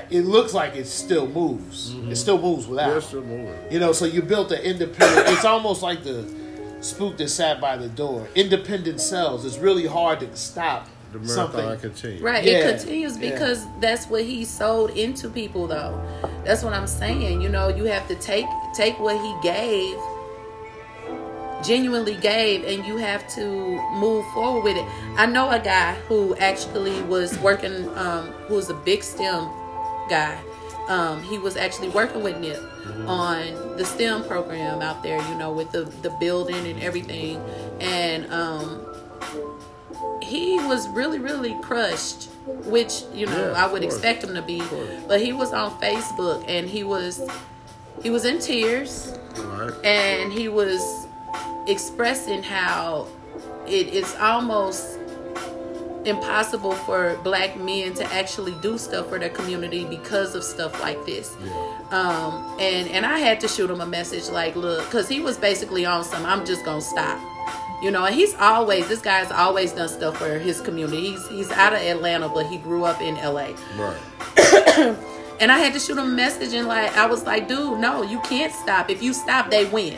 [0.09, 1.91] it looks like it still moves.
[1.91, 2.13] It mm-hmm.
[2.13, 2.91] still moves without.
[2.91, 3.59] They're still moving.
[3.69, 5.27] You know, so you built an independent.
[5.27, 6.25] It's almost like the
[6.81, 8.27] spook that sat by the door.
[8.35, 9.45] Independent cells.
[9.45, 11.79] It's really hard to stop The marathon something.
[11.79, 12.21] continues.
[12.21, 13.31] Right, Yeah, it continues yeah.
[13.31, 16.01] because that's what he sold into people though.
[16.45, 17.41] That's what I'm saying.
[17.41, 19.97] You know, you have to take take what he gave
[21.63, 23.45] genuinely gave and you have to
[23.93, 24.85] move forward with it.
[25.15, 29.47] I know a guy who actually was working um who was a big STEM
[30.09, 30.41] guy
[30.87, 32.59] um, he was actually working with Nip
[33.07, 37.41] on the STEM program out there, you know, with the, the building and everything.
[37.79, 38.85] And um,
[40.21, 42.29] he was really, really crushed,
[42.65, 43.93] which, you know, Yeah, I would course.
[43.93, 44.61] expect him to be.
[45.07, 47.21] But he was on Facebook and he was
[48.03, 49.17] he was in tears.
[49.37, 49.71] Right.
[49.85, 51.07] and he was
[51.67, 53.07] expressing how
[53.65, 54.97] it is almost
[56.03, 61.03] impossible for black men to actually do stuff for their community because of stuff like
[61.05, 61.33] this.
[61.91, 65.37] Um and and i had to shoot him a message like look because he was
[65.37, 67.19] basically on some i'm just gonna stop.
[67.81, 71.11] You know and he's always this guy's always done stuff for his community.
[71.11, 74.97] He's he's out of atlanta but he grew up in la Right.
[75.41, 78.03] and I had to shoot him a message and like I was like, dude, no,
[78.03, 78.89] you can't stop.
[78.89, 79.97] If you stop, they win.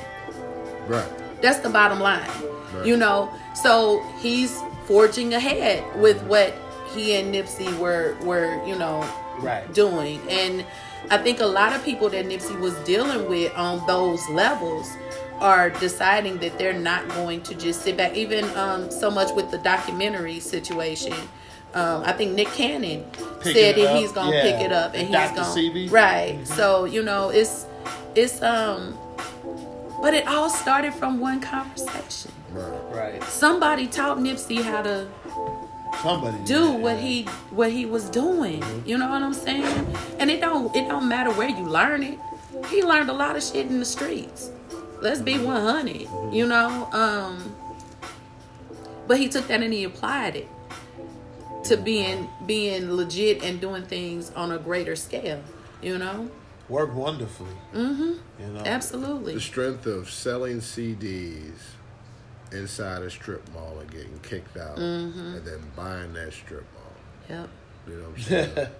[0.87, 1.07] Right.
[1.41, 2.27] That's the bottom line.
[2.73, 2.85] Right.
[2.85, 3.29] You know?
[3.53, 6.55] So he's forging ahead with what
[6.93, 9.05] he and Nipsey were were, you know,
[9.39, 9.71] Right.
[9.73, 10.21] doing.
[10.29, 10.65] And
[11.11, 14.89] I think a lot of people that Nipsey was dealing with on those levels
[15.39, 18.15] are deciding that they're not going to just sit back.
[18.15, 21.15] Even um, so much with the documentary situation.
[21.73, 23.03] Um, I think Nick Cannon
[23.41, 24.41] Pick said that up, he's gonna yeah.
[24.43, 25.35] pick it up and he's Dr.
[25.35, 25.91] gonna Sebi?
[25.91, 26.39] right.
[26.45, 27.65] So you know, it's
[28.15, 28.97] it's um,
[30.01, 32.31] but it all started from one conversation.
[32.51, 33.13] Right.
[33.13, 33.23] Right.
[33.23, 35.07] Somebody taught Nipsey how to
[36.01, 38.63] Somebody do what he what he was doing.
[38.85, 39.95] You know what I'm saying?
[40.19, 42.19] And it don't it don't matter where you learn it.
[42.69, 44.51] He learned a lot of shit in the streets.
[45.01, 46.07] Let's be 100.
[46.33, 47.55] You know, um,
[49.07, 50.47] but he took that and he applied it
[51.65, 55.41] to being being legit and doing things on a greater scale.
[55.81, 56.29] You know,
[56.69, 57.55] worked wonderfully.
[57.73, 58.13] Mm-hmm.
[58.41, 58.61] You know.
[58.65, 59.33] absolutely.
[59.35, 61.51] The strength of selling CDs
[62.51, 65.19] inside a strip mall and getting kicked out, Mm-hmm.
[65.35, 67.37] and then buying that strip mall.
[67.39, 67.49] Yep.
[67.87, 68.67] You know what I'm saying?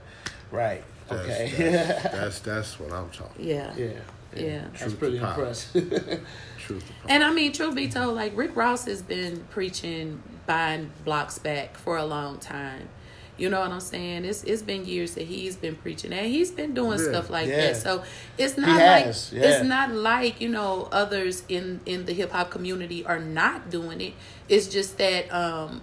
[0.52, 0.84] Right.
[1.10, 1.72] That's, Okay.
[1.72, 3.44] That's, that's that's what I'm talking.
[3.44, 3.74] Yeah.
[3.76, 3.90] yeah.
[4.36, 4.66] Yeah.
[4.80, 6.24] That's pretty impressive.
[6.60, 6.92] Truth.
[7.10, 11.78] And I mean, truth be told, like Rick Ross has been preaching buying blocks back
[11.78, 12.90] for a long time.
[13.36, 14.26] You know what I'm saying?
[14.26, 17.10] It's it's been years that he's been preaching and he's been doing Yeah.
[17.10, 17.72] stuff like Yeah.
[17.72, 17.78] that.
[17.78, 18.04] So
[18.38, 19.50] it's not has, like yeah.
[19.50, 24.02] it's not like you know others in in the hip hop community are not doing
[24.02, 24.14] it.
[24.48, 25.82] It's just that um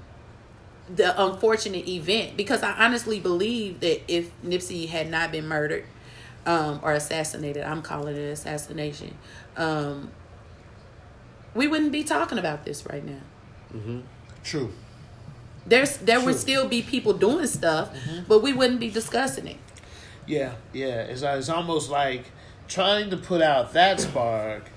[0.94, 5.84] the unfortunate event because I honestly believe that if Nipsey had not been murdered
[6.46, 9.14] um, or assassinated, I'm calling it assassination.
[9.56, 10.10] Um,
[11.54, 13.20] we wouldn't be talking about this right now.
[14.42, 14.72] True.
[15.66, 17.90] There's there would still be people doing stuff,
[18.26, 19.58] but we wouldn't be discussing it.
[20.26, 21.02] Yeah, yeah.
[21.02, 22.24] It's, it's almost like
[22.68, 24.70] trying to put out that spark.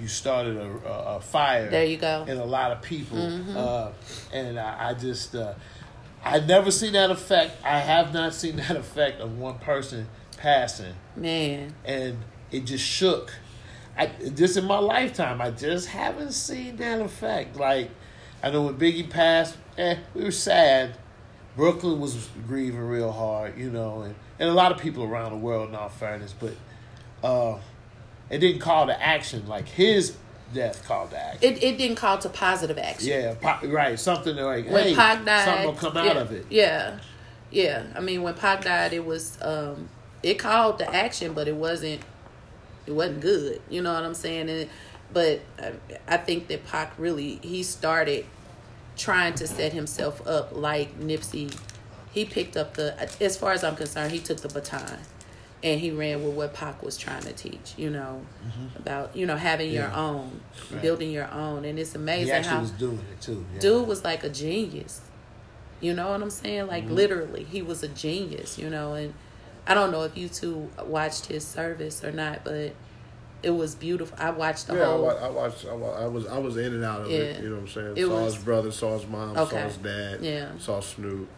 [0.00, 1.68] You started a, a, a fire.
[1.68, 2.24] There you go.
[2.26, 3.18] In a lot of people,
[3.56, 3.92] uh,
[4.32, 5.54] and I, I just uh,
[6.24, 7.56] I've never seen that effect.
[7.64, 12.18] I have not seen that effect of one person passing, Man, and
[12.50, 13.32] it just shook.
[13.96, 17.56] I just in my lifetime, I just haven't seen that effect.
[17.56, 17.90] Like
[18.42, 20.96] I know when Biggie passed, eh, we were sad.
[21.56, 25.38] Brooklyn was grieving real hard, you know, and, and a lot of people around the
[25.38, 26.54] world, in all fairness, but
[27.22, 27.58] uh,
[28.30, 30.16] it didn't call to action like his
[30.54, 31.52] death called to action.
[31.52, 33.08] it, it didn't call to positive action.
[33.08, 33.98] yeah, po- right.
[33.98, 36.46] Something like, when hey, Pac died, something will come out yeah, of it.
[36.50, 36.98] Yeah,
[37.50, 37.86] yeah.
[37.94, 39.88] I mean, when Pac died, it was um,
[40.22, 42.00] it called to action, but it wasn't
[42.86, 43.60] it wasn't good.
[43.68, 44.48] You know what I'm saying?
[44.48, 44.68] And,
[45.12, 45.72] but I,
[46.08, 48.26] I think that Pac really he started
[48.96, 51.56] trying to set himself up like Nipsey.
[52.12, 54.98] He picked up the as far as I'm concerned, he took the baton.
[55.62, 58.22] And he ran with what Pac was trying to teach, you know,
[58.76, 59.98] about you know having your Mm-hmm.
[59.98, 60.40] Own,
[60.72, 60.80] Right.
[60.80, 63.44] building your own, and it's amazing how was doing it too.
[63.52, 63.60] Yeah.
[63.60, 65.02] dude was like a genius.
[65.82, 66.66] You know what I'm saying?
[66.66, 66.94] Like Mm-hmm.
[66.94, 68.56] literally, he was a genius.
[68.58, 69.12] You know, and
[69.66, 72.72] I don't know if you two watched his service or not, but
[73.42, 74.16] it was beautiful.
[74.20, 75.02] I watched the Yeah, I, whole.
[75.04, 75.66] wa- I watched.
[75.66, 76.26] I, wa- I was.
[76.26, 77.36] I was in and out of it.
[77.36, 77.42] Yeah.
[77.42, 77.92] You know what I'm saying?
[77.96, 79.56] It saw was- his brother, saw his mom, Okay.
[79.56, 80.18] saw his dad.
[80.22, 80.48] Yeah.
[80.58, 81.28] Saw Snoop.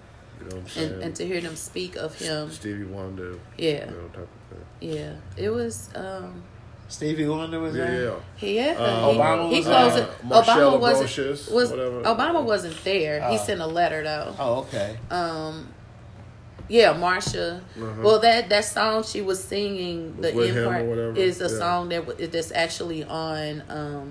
[0.41, 0.93] You know what I'm saying?
[0.95, 3.39] and, and to hear them speak of him, Stevie Wonder.
[3.57, 4.65] yeah, You know, type of thing.
[4.81, 5.89] yeah, it was.
[5.95, 6.43] um
[6.89, 8.05] Stevie Wonder was Yeah, there.
[8.05, 8.15] yeah.
[8.37, 8.75] he Uh,
[9.13, 10.03] he, Obama he was closed there.
[10.05, 10.11] it.
[10.31, 12.03] Uh, Obama wasn't Brocious, was whatever.
[12.03, 13.21] Obama wasn't there.
[13.31, 13.45] he Oh.
[13.45, 14.35] sent a letter though.
[14.39, 14.99] Oh, okay.
[15.11, 15.69] um
[16.77, 17.61] yeah marsha
[18.03, 20.39] well that that song she was singing the Uh-huh.
[20.39, 21.59] With end him or part whatever, is a yeah.
[21.63, 24.07] song that that's actually on um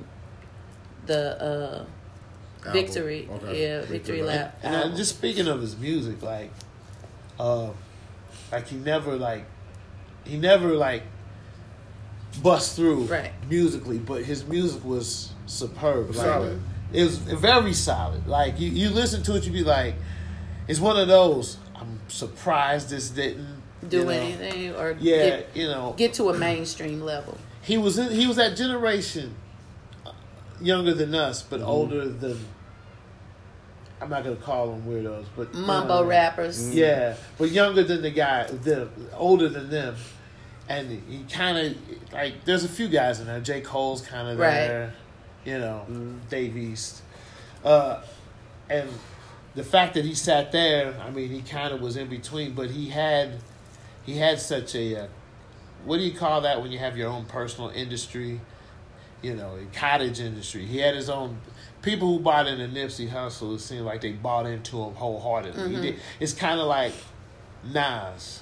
[1.10, 3.54] the uh victory Okay.
[3.64, 4.98] yeah victory lap And uh, album.
[4.98, 6.52] just speaking of his music, like,
[7.40, 7.70] uh,
[8.52, 9.46] like he never like,
[10.26, 11.02] he never like,
[12.44, 13.32] bust through Right.
[13.50, 16.10] musically, but his music was superb.
[16.10, 16.62] Like, Solid.
[16.94, 18.28] It was very solid.
[18.28, 19.96] Like you, you listen to it, you be like,
[20.68, 21.58] it's one of those.
[22.12, 24.10] I'm surprised this didn't do you know?
[24.10, 27.38] anything or Yeah, get, you know, get to a mainstream level.
[27.62, 29.34] he was in, he was that generation
[30.06, 30.12] uh,
[30.62, 32.38] younger than us, but older than.
[34.02, 36.10] I'm not gonna call them weirdos, but you know Mumbo what I mean?
[36.10, 36.76] rappers.
[36.76, 39.96] Yeah, but younger than the guy, the older than them,
[40.68, 42.44] and he kind of like.
[42.46, 43.40] There's a few guys in there.
[43.40, 43.62] J.
[43.62, 44.50] Cole's kind of Right.
[44.68, 44.94] there,
[45.46, 45.86] you know,
[46.32, 47.04] Dave East,
[47.64, 48.02] uh,
[48.70, 48.90] and
[49.56, 50.96] the fact that he sat there.
[51.02, 53.40] I mean, he kind of was in between, but he had
[54.06, 55.08] he had such a uh,
[55.86, 58.40] what do you call that when you have your own personal industry?
[59.22, 60.66] You know, a cottage industry.
[60.66, 61.38] He had his own.
[61.82, 65.62] People who bought into Nipsey Hussle, it seemed like they bought into him wholeheartedly.
[65.70, 66.94] He did, it's kind of like
[67.64, 68.42] Nas.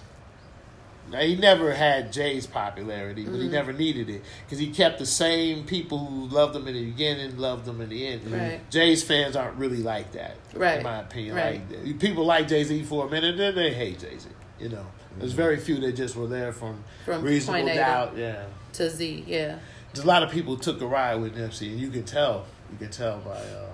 [1.11, 5.05] Now, he never had Jay's popularity, but he never needed it because he kept the
[5.05, 8.31] same people who loved him in the beginning, loved him in the end.
[8.31, 8.59] Right.
[8.69, 10.77] Jay's fans aren't really like that, Right.
[10.77, 11.35] in my opinion.
[11.35, 11.61] Right.
[11.83, 14.29] Like people like Jay Z for a minute, then they hate Jay Z.
[14.59, 14.85] You know,
[15.17, 18.17] there's very few that just were there from, From reasonable point A to- doubt.
[18.17, 18.43] Yeah,
[18.73, 19.57] To Z, yeah.
[19.93, 22.45] there's a lot of people who took a ride with Nipsey, and you can tell.
[22.71, 23.65] You can tell by, uh,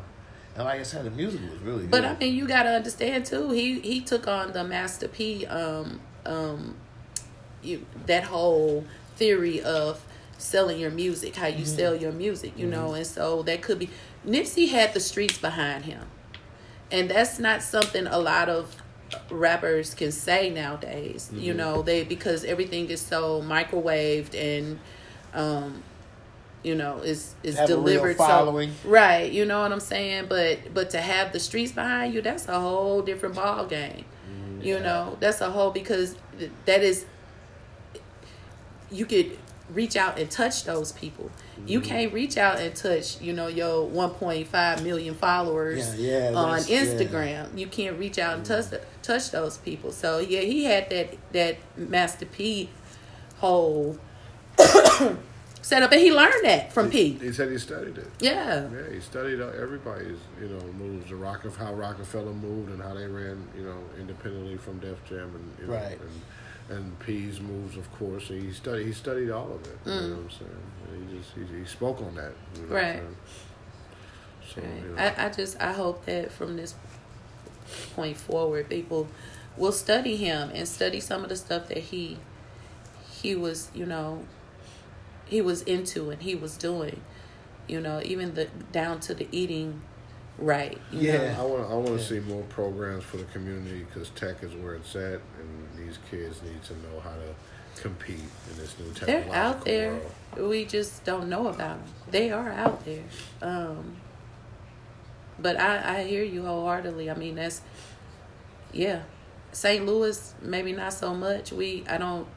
[0.55, 1.91] and like I said, the music was really good.
[1.91, 3.49] But I mean, you gotta understand too.
[3.51, 6.75] He he took on the Master P, um, um,
[7.65, 10.03] you that whole theory of
[10.37, 11.65] selling your music, how you mm-hmm.
[11.65, 12.95] sell your music, you know, mm-hmm.
[12.95, 13.89] and so that could be.
[14.25, 16.07] Nipsey had the streets behind him,
[16.91, 18.75] and that's not something a lot of
[19.29, 21.29] rappers can say nowadays.
[21.33, 21.57] You mm-hmm.
[21.57, 24.79] know, they because everything is so microwaved and.
[25.33, 25.83] Um,
[26.63, 28.71] you know, is is Have delivered following.
[28.81, 29.31] so right.
[29.31, 30.25] You know what I'm saying?
[30.27, 34.05] But but to have the streets behind you, that's a whole different ball game.
[34.65, 36.15] You know, that's a whole because
[36.65, 37.05] that is
[38.95, 39.37] you could
[39.73, 41.31] reach out and touch those people.
[41.65, 41.89] You mm-hmm.
[41.89, 46.69] can't reach out and touch, you know, your 1.5 million followers Yeah, yeah, on that's-
[46.69, 46.83] yeah.
[46.83, 47.57] Instagram.
[47.57, 48.71] You can't reach out and mm-hmm.
[48.71, 49.91] touch touch those people.
[49.91, 52.69] So yeah, he had that that Master P
[53.37, 53.97] whole
[55.61, 57.13] set up, and he learned that from P.
[57.13, 58.07] He said he studied it.
[58.19, 62.81] Yeah, Yeah, he studied everybody's, you know, moves, the rock of how Roc-A-Fella moved and
[62.81, 65.99] how they ran, you know, independently from Def Jam and you know, Right.
[65.99, 66.21] and
[66.69, 68.27] and P's moves, of course.
[68.27, 69.77] He studied, he studied all of it.
[69.85, 70.09] You know mm.
[70.09, 71.09] what I'm saying?
[71.09, 72.33] He just he, he spoke on that.
[72.55, 73.01] You know Right.
[74.53, 74.83] So Right.
[74.83, 76.75] you know, I, I just I hope that from this
[77.95, 79.07] point forward, people
[79.57, 82.17] will study him and study some of the stuff that he
[83.21, 84.23] he was, you know,
[85.25, 87.01] he was into and he was doing.
[87.67, 89.81] You know, even the down to the eating
[90.37, 90.79] right.
[90.91, 91.33] You Yeah.
[91.35, 91.41] know?
[91.41, 94.75] I want I want to see more programs for the community because tech is where
[94.75, 98.19] it's at, and these kids need to know how to compete
[98.51, 99.91] in this new They're out there.
[100.35, 100.49] world.
[100.49, 101.83] We just don't know about them.
[102.11, 103.03] They are out there.
[103.41, 103.95] Um,
[105.39, 107.09] but I, I hear you wholeheartedly.
[107.11, 107.61] I mean, that's
[108.71, 109.01] yeah.
[109.51, 109.85] St.
[109.85, 111.51] Louis, maybe not so much.
[111.53, 112.27] We I don't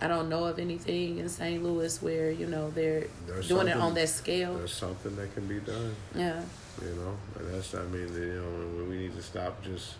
[0.00, 1.62] I don't know of anything in St.
[1.62, 4.54] Louis where you know they're There's doing it on that scale.
[4.56, 5.94] There's something that can be done.
[6.14, 6.42] Yeah,
[6.80, 9.94] You know, and that's I mean, you know, we need to stop just,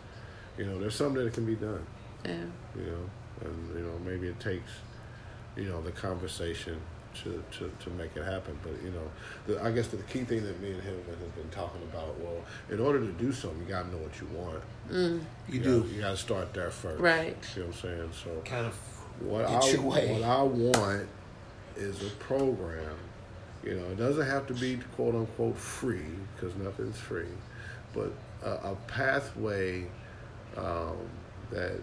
[0.56, 1.84] you know, there's something that can be done.
[2.24, 2.32] yeah,
[2.76, 3.10] You know,
[3.44, 4.70] and you know maybe it takes,
[5.56, 6.80] you know, the conversation
[7.22, 8.58] to to, to make it happen.
[8.62, 9.10] But you know,
[9.46, 12.18] the, I guess the key thing that me and him have been talking about.
[12.18, 14.62] Well, in order to do something, you gotta know what you want.
[14.90, 15.20] Mm.
[15.50, 17.00] you gotta- do You gotta start there first.
[17.02, 17.36] Right.
[17.44, 18.10] See what I'm saying?
[18.24, 18.74] So kind of
[19.20, 20.12] what Get I your way.
[20.14, 21.06] what I want
[21.76, 22.96] is a program.
[23.64, 27.26] You know, it doesn't have to be quote unquote free because nothing's free,
[27.94, 28.12] but
[28.44, 29.86] a, a pathway
[30.56, 30.96] um,
[31.50, 31.80] that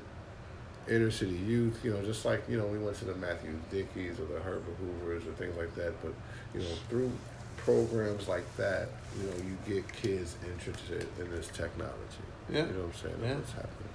[0.89, 1.79] inner city youth.
[1.83, 4.75] You know, just like you know we went to the Matthew Dickies or the Herbert
[4.79, 5.93] Hoovers or things like that.
[6.01, 6.13] But
[6.53, 7.11] you know, through
[7.57, 11.95] programs like that, you know, you get kids interested in this technology.
[12.49, 12.65] Yeah.
[12.65, 13.15] You know what I'm saying?
[13.21, 13.27] Yeah.
[13.27, 13.93] That's what's happening.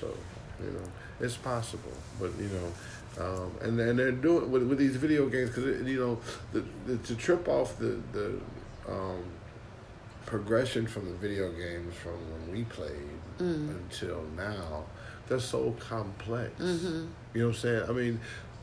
[0.00, 0.16] So,
[0.62, 0.86] you know,
[1.20, 2.72] it's possible, but you know,
[3.18, 6.18] um, and and they're doing with, with these video games because you know,
[6.52, 8.38] the, the, to trip off the the
[8.88, 9.22] um,
[10.26, 14.84] progression from the video games from when we played until now,
[15.28, 16.52] they're so complex.
[16.60, 17.82] You know what I'm saying?
[17.88, 18.20] I mean.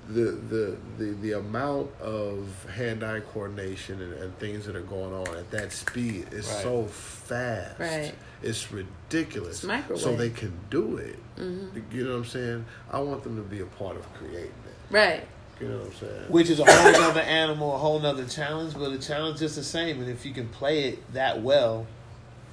[0.09, 5.35] The, the, the, the amount of hand-eye coordination and, and things that are going on
[5.35, 6.63] at that speed is Right.
[6.63, 7.77] so fast.
[7.77, 8.13] Right.
[8.43, 9.57] It's ridiculous.
[9.57, 10.01] It's microwave.
[10.01, 11.17] So they can do it.
[11.37, 11.79] Mm-hmm.
[11.95, 12.65] You know what I'm saying?
[12.91, 14.93] I want them to be a part of creating it.
[14.93, 15.27] right.
[15.59, 16.23] You know what I'm saying?
[16.29, 19.63] which is a whole other animal, a whole other challenge, but the challenge is the
[19.63, 19.99] same.
[20.01, 21.87] And if you can play it that well,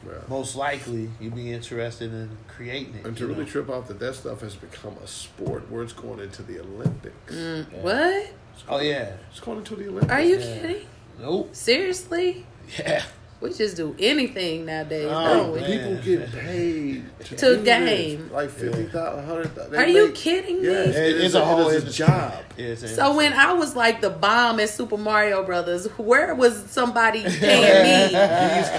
[0.07, 0.13] Yeah.
[0.27, 3.05] most likely you'd be interested in creating it.
[3.07, 3.45] And to really know?
[3.51, 7.35] trip off that that stuff has become a sport where it's going into the Olympics.
[7.35, 8.33] Mm, what?
[8.55, 9.17] It's Oh yeah.
[9.31, 10.11] It's going into the Olympics.
[10.13, 10.59] Are you Yeah.
[10.61, 10.87] kidding?
[11.21, 11.55] Nope.
[11.55, 12.47] Seriously?
[12.79, 13.03] Yeah.
[13.45, 15.61] We just do anything nowadays, Oh, don't we?
[15.61, 15.71] man.
[15.71, 18.23] People get paid to, To do game.
[18.23, 18.33] this.
[18.33, 19.77] like fifty thousand, hundred thousand.
[19.77, 20.69] Are you kidding me?
[20.69, 22.33] Yes, It- it it's a a, whole it is a job.
[22.57, 26.65] It's an So when I was like the bomb at Super Mario Brothers, where was
[26.71, 28.03] somebody paying me?
[28.05, 28.13] These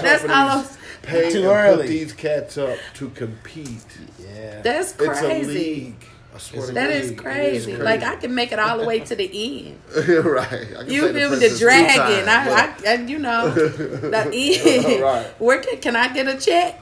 [0.01, 0.29] That's all.
[0.29, 1.77] companies I'm- pay Too early.
[1.77, 3.85] put these cats up to compete.
[4.19, 4.63] yeah.
[4.63, 5.95] That's It's a crazy.
[6.35, 6.39] League.
[6.39, 6.95] I swear It's to a That God.
[6.95, 7.71] is crazy.
[7.71, 7.77] crazy.
[7.83, 9.79] Like I can make it all the way to the end.
[10.25, 10.51] right.
[10.51, 11.35] I can You say feel me?
[11.35, 12.25] The princess dragon.
[12.25, 15.01] times, I, I, and you know, the end.
[15.01, 15.25] Right.
[15.39, 16.81] Where can, can I get a check?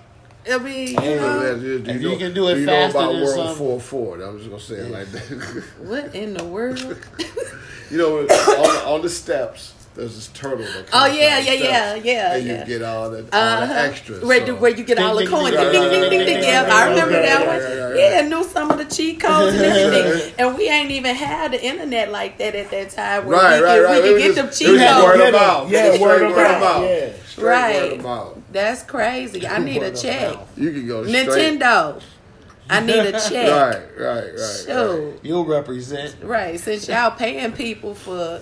[0.51, 2.99] I mean, you but- know, Man, do If know, you can do it you faster
[2.99, 4.21] know about than World Four Four.
[4.21, 5.63] I'm just gonna say it like that.
[5.79, 6.79] what in the world?
[7.89, 11.95] you know, on, on the steps, there's this turtle that Oh comes yeah, yeah, yeah,
[11.95, 12.59] yeah, and yeah.
[12.61, 13.65] you get all the all Uh-huh.
[13.67, 14.23] the extras.
[14.23, 15.51] Where, so- where you get all the Ding, ding, coins.
[15.55, 16.43] ding, Ding, ding, ding, ding, ding.
[16.43, 17.97] Yeah, I remember that one.
[17.97, 20.33] Yeah, knew some of the cheat codes and everything.
[20.39, 23.65] And we ain't even had the internet like that at that time where Right, we
[23.65, 24.03] right, could, right.
[24.03, 25.05] we could get just- them cheat was just codes.
[25.05, 25.71] word Yeah, of mouth.
[25.71, 26.89] yeah, Straight word of word of mouth, mouth.
[26.89, 27.09] yeah.
[27.27, 27.81] Straight Right.
[27.83, 28.37] word of mouth.
[28.51, 29.47] That's crazy.
[29.47, 30.37] I need a check.
[30.57, 31.27] You can go straight.
[31.27, 32.01] Nintendo.
[32.69, 33.49] I need a check.
[33.51, 34.63] Right, right, right.
[34.65, 35.19] Shoot.
[35.21, 36.15] You'll represent.
[36.23, 36.59] Right.
[36.59, 38.39] Since y'all paying people for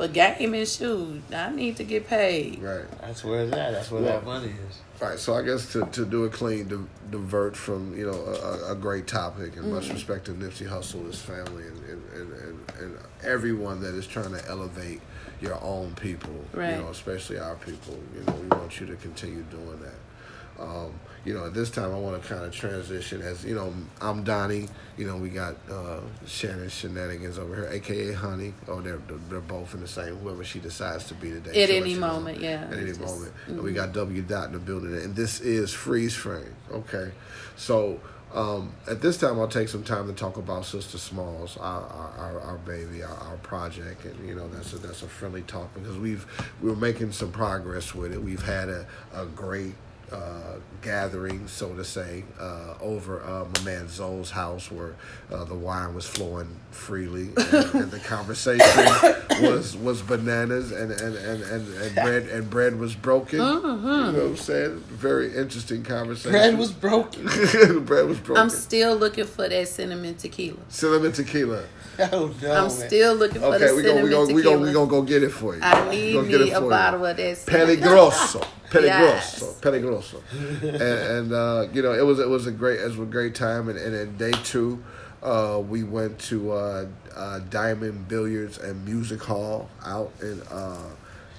[0.00, 2.62] for gaming shoes, I need to get paid.
[2.62, 2.76] Right.
[2.78, 3.00] right.
[3.02, 3.72] That's where it's at.
[3.72, 4.78] That's where that money is.
[4.98, 6.76] Right, so I guess to, to do it clean, di-
[7.10, 8.32] divert from you know a,
[8.70, 9.74] a- a great topic, and Mm-hmm.
[9.74, 14.06] much respect to Nipsey Hussle, his family, and, and, and, and, and everyone that is
[14.06, 15.00] trying to elevate
[15.42, 16.76] your own people, Right.
[16.76, 17.98] you know, especially our people.
[18.14, 20.62] You know, we want you to continue doing that.
[20.62, 20.92] Um,
[21.24, 24.24] you know, at this time, I want to kind of transition as you know, I'm
[24.24, 24.68] Donnie.
[24.96, 28.54] You know, we got uh, Shannon Shenanigans over here, aka Honey.
[28.68, 30.16] Oh, they're they're both in the same.
[30.16, 31.62] Whoever she decides to be today.
[31.62, 32.06] At any let you know.
[32.06, 32.68] moment, yeah.
[32.70, 33.32] At any just- moment.
[33.46, 36.54] And we got W Dot in the building, and this is Freeze Frame.
[36.72, 37.10] Okay,
[37.56, 38.00] so
[38.32, 42.12] um, at this time, I'll take some time to talk about Sister Smalls, our our,
[42.16, 45.72] our, our baby, our, our project, and you know that's a that's a friendly talk
[45.74, 46.24] because we've
[46.62, 48.22] we're making some progress with it.
[48.22, 49.74] We've had a a great.
[50.12, 54.96] Uh, gathering, so to say, uh, over uh, my man Zoe's house, where
[55.30, 58.66] uh, the wine was flowing freely, and, and the conversation
[59.42, 63.38] was was bananas, and and, and, and, and bread and bread was broken.
[63.40, 64.78] You know what I'm saying?
[64.88, 66.32] Very interesting conversation.
[66.32, 67.24] Bread was broken.
[67.84, 68.42] bread was broken.
[68.42, 70.58] I'm still looking for that cinnamon tequila.
[70.68, 71.64] cinnamon tequila.
[72.12, 72.70] Oh no, I'm man.
[72.70, 74.54] still looking for Okay, the we gonna we gonna we tequila.
[74.56, 75.60] gonna we gonna go get it for you.
[75.62, 76.70] I need gonna get it a for you.
[76.70, 77.36] bottle of that.
[77.36, 79.58] cinnamon- Peligroso, peligroso, Yes.
[79.60, 80.22] peligroso,
[80.62, 83.34] and, and uh, you know it was it was a great it was a great
[83.34, 84.82] time, and, and then day two,
[85.22, 90.78] uh, we went to uh, uh, Diamond Billiards and Music Hall out in uh,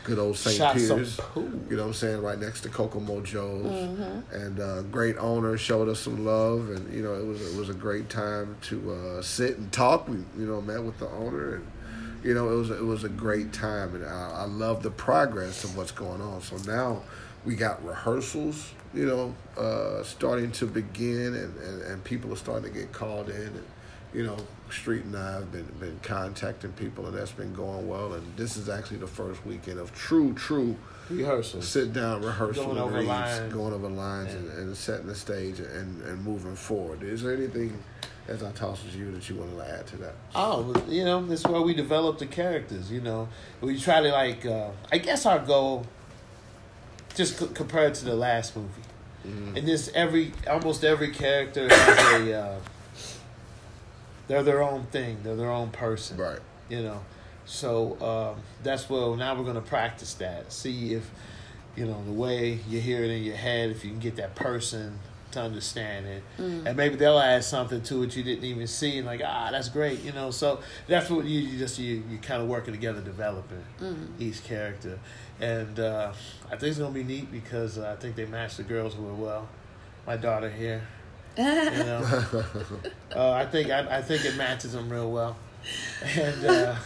[0.04, 0.74] good old St.
[0.74, 1.20] Peter's.
[1.36, 4.36] You know what I'm saying, right next to Kokomo Joe's, Mm-hmm.
[4.36, 7.70] and uh, great owner showed us some love, and you know it was it was
[7.70, 10.08] a great time to uh, sit and talk.
[10.08, 11.68] We you know met with the owner and
[12.24, 15.64] you know, it was it was a great time, and I, I love the progress
[15.64, 16.40] of what's going on.
[16.42, 17.02] So now
[17.46, 22.72] we got rehearsals, you know, uh, starting to begin, and, and, and people are starting
[22.72, 23.64] to get called in, and
[24.14, 24.36] you know,
[24.70, 28.14] Street and I have been been contacting people, and that's been going well.
[28.14, 30.76] And this is actually the first weekend of true, true
[31.10, 31.62] rehearsal.
[31.62, 33.54] sit down rehearsal, Going over reads, lines.
[33.54, 37.04] going over lines, and, and setting the stage, and, and moving forward.
[37.04, 37.82] Is there anything?
[38.28, 40.14] As I toss it to you, that you want to add to that?
[40.36, 42.90] Oh, you know, this is where we develop the characters.
[42.92, 43.28] You know,
[43.62, 44.46] we try to like.
[44.46, 45.86] Uh, I guess our goal,
[47.16, 48.70] just c- compared to the last movie,
[49.28, 49.58] Mm-hmm.
[49.58, 52.34] and this every almost every character has a.
[52.40, 52.60] Uh,
[54.28, 55.18] they're their own thing.
[55.24, 56.18] They're their own person.
[56.18, 56.40] Right.
[56.70, 57.02] You know,
[57.46, 57.98] so
[58.36, 59.16] um, that's well.
[59.16, 60.52] Now we're gonna practice that.
[60.52, 61.10] See if
[61.76, 63.70] you know the way you hear it in your head.
[63.72, 65.00] If you can get that person
[65.32, 69.08] to understand it, and maybe they'll add something to it you didn't even see, and
[69.08, 70.04] like ah, that's great.
[70.04, 73.64] You know, so that's what you, you just you you kind of working together, developing
[74.20, 75.00] each character,
[75.40, 76.12] and uh,
[76.48, 79.16] I think it's gonna be neat because uh, I think they match the girls real
[79.16, 79.50] well.
[80.06, 80.82] My daughter here.
[81.38, 82.02] You know,
[83.16, 85.38] uh, I think I, I think it matches them real well,
[86.16, 86.76] and uh,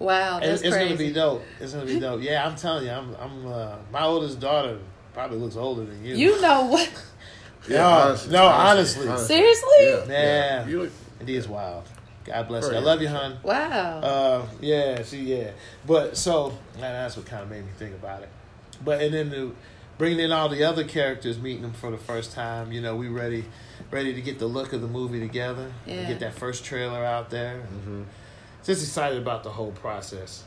[0.00, 0.88] Wow, it's, that's it's crazy.
[0.88, 1.42] gonna be dope.
[1.60, 2.22] It's gonna be dope.
[2.22, 4.78] Yeah, I'm telling you, I'm I'm uh, my oldest daughter
[5.12, 6.16] probably looks older than you.
[6.16, 6.90] You know what?
[7.68, 9.06] No, no, honestly.
[9.18, 9.68] Seriously?
[9.80, 10.66] Yeah, Yeah.
[10.66, 11.84] You look, it is wild.
[12.24, 12.76] God bless you.
[12.76, 13.38] I love you, hon.
[13.42, 14.00] Wow.
[14.00, 15.50] Uh, yeah, she yeah.
[15.86, 18.28] But so and that's what kind of made me think about it.
[18.84, 19.52] But and then the,
[19.98, 22.72] bringing in all the other characters, meeting them for the first time.
[22.72, 23.44] You know, we ready,
[23.90, 25.72] ready to get the look of the movie together.
[25.86, 26.08] and Yeah.
[26.08, 27.62] Get that first trailer out there.
[27.72, 28.02] Mm-hmm.
[28.64, 30.44] Just excited about the whole process.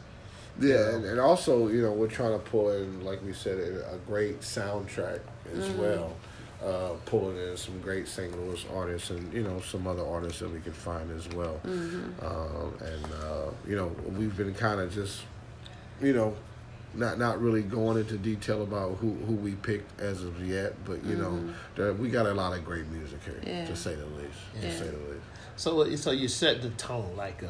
[0.59, 3.95] yeah, and, and also you know we're trying to pull in, like we said, a
[3.95, 5.20] a great soundtrack
[5.55, 6.16] as well.
[6.64, 8.32] Uh, pulling in some great St.
[8.39, 11.59] Louis artists and you know some other artists that we can find as well.
[11.66, 13.88] Um, and uh, you know
[14.18, 15.24] we've been kind of just
[16.01, 16.34] you know
[16.93, 21.03] not not really going into detail about who, who we picked as of yet, but
[21.03, 21.38] you know,
[21.76, 23.49] there, we got a lot of great music here, Mm-hmm.
[23.49, 23.66] Yeah.
[23.66, 24.39] to say the least.
[24.55, 24.61] Yeah.
[24.70, 25.26] To say the least.
[25.57, 27.49] So, so you set the tone like a,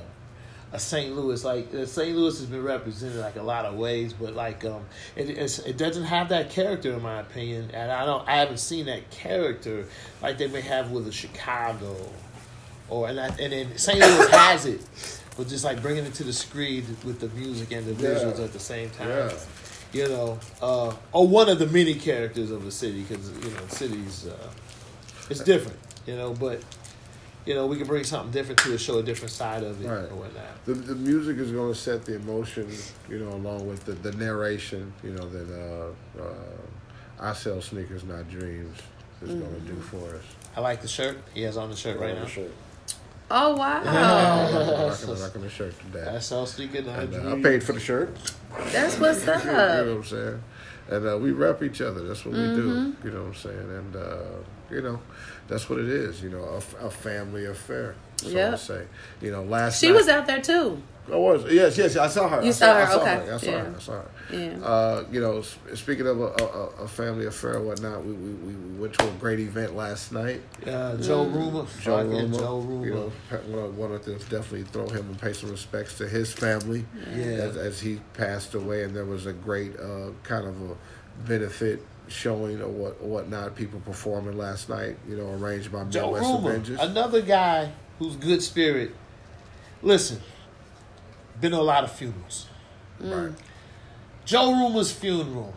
[0.73, 1.15] a St.
[1.15, 1.43] Louis.
[1.45, 2.15] Like uh, St.
[2.17, 4.83] Louis has been represented like a lot of ways, but like um,
[5.15, 5.29] it
[5.65, 9.09] it doesn't have that character in my opinion, and I don't I haven't seen that
[9.11, 9.85] character
[10.21, 11.95] like they may have with a Chicago,
[12.89, 13.99] or and I, and then St.
[13.99, 14.81] Louis has it,
[15.37, 18.45] but just like bringing it to the screen with the music and the visuals Yeah.
[18.45, 19.07] at the same time.
[19.09, 19.33] Yeah.
[19.93, 23.67] You know, uh, or one of the many characters of the city, because you know,
[23.67, 24.49] cities, uh,
[25.29, 25.77] it's different.
[26.07, 26.63] You know, but
[27.45, 29.87] you know, we can bring something different to it, show a different side of it
[29.87, 30.09] Right.
[30.11, 30.65] or whatnot.
[30.65, 32.69] The, the music is going to set the emotion,
[33.09, 36.33] you know, along with the, the narration, you know, that uh, uh,
[37.19, 38.77] I sell sneakers, not dreams,
[39.21, 40.23] is going to do for us.
[40.55, 41.17] I like the shirt.
[41.33, 42.25] He has on the shirt right now.
[42.25, 42.47] Sure.
[43.31, 46.07] Oh wow, I'm rocking, I'm rocking the shirt today.
[46.07, 48.15] I saw sneaker nine And, uh, I paid for the shirt.
[48.71, 49.43] that's what's up.
[49.45, 49.87] you know what.
[49.97, 50.43] I'm saying?
[50.89, 52.05] And uh, we rep each other.
[52.07, 52.55] That's what we Mm-hmm.
[52.55, 52.95] do.
[53.05, 53.57] You know what I'm saying?
[53.57, 54.17] And uh,
[54.69, 54.99] you know,
[55.47, 56.21] that's what it is.
[56.21, 57.95] You know, a, a family affair.
[58.17, 58.53] So Yep.
[58.53, 58.85] I say.
[59.21, 60.81] You know, last She night, was out there too.
[61.11, 61.43] I was.
[61.51, 61.97] Yes, yes.
[61.97, 62.41] I saw her.
[62.41, 63.15] You I saw her, I saw okay.
[63.27, 63.33] her.
[63.33, 63.57] I saw Yeah.
[63.59, 63.73] her.
[63.75, 64.05] I saw her.
[64.31, 64.65] Yeah.
[64.65, 65.41] Uh, you know,
[65.75, 69.11] speaking of a, a, a family affair or whatnot, we, we, we went to a
[69.19, 70.41] great event last night.
[70.65, 71.33] Uh, Joe Mm.
[71.35, 71.65] Rumor.
[71.81, 72.37] Joe Fucking Rumor.
[72.39, 72.85] Joe Rumor.
[72.85, 73.11] You know,
[73.49, 77.25] want to want to definitely throw him and pay some respects to his family Yeah.
[77.25, 80.75] as, as he passed away, and there was a great uh, kind of a
[81.27, 83.55] benefit showing or what or whatnot.
[83.55, 86.49] People performing last night, you know, arranged by Joe Midwest Rumor.
[86.49, 86.79] Avengers.
[86.79, 88.93] Another guy who's good spirit.
[89.81, 90.21] Listen,
[91.39, 92.47] been to a lot of funerals.
[93.01, 93.29] Mm.
[93.29, 93.37] Right.
[94.25, 95.53] Joe Rumor's funeral.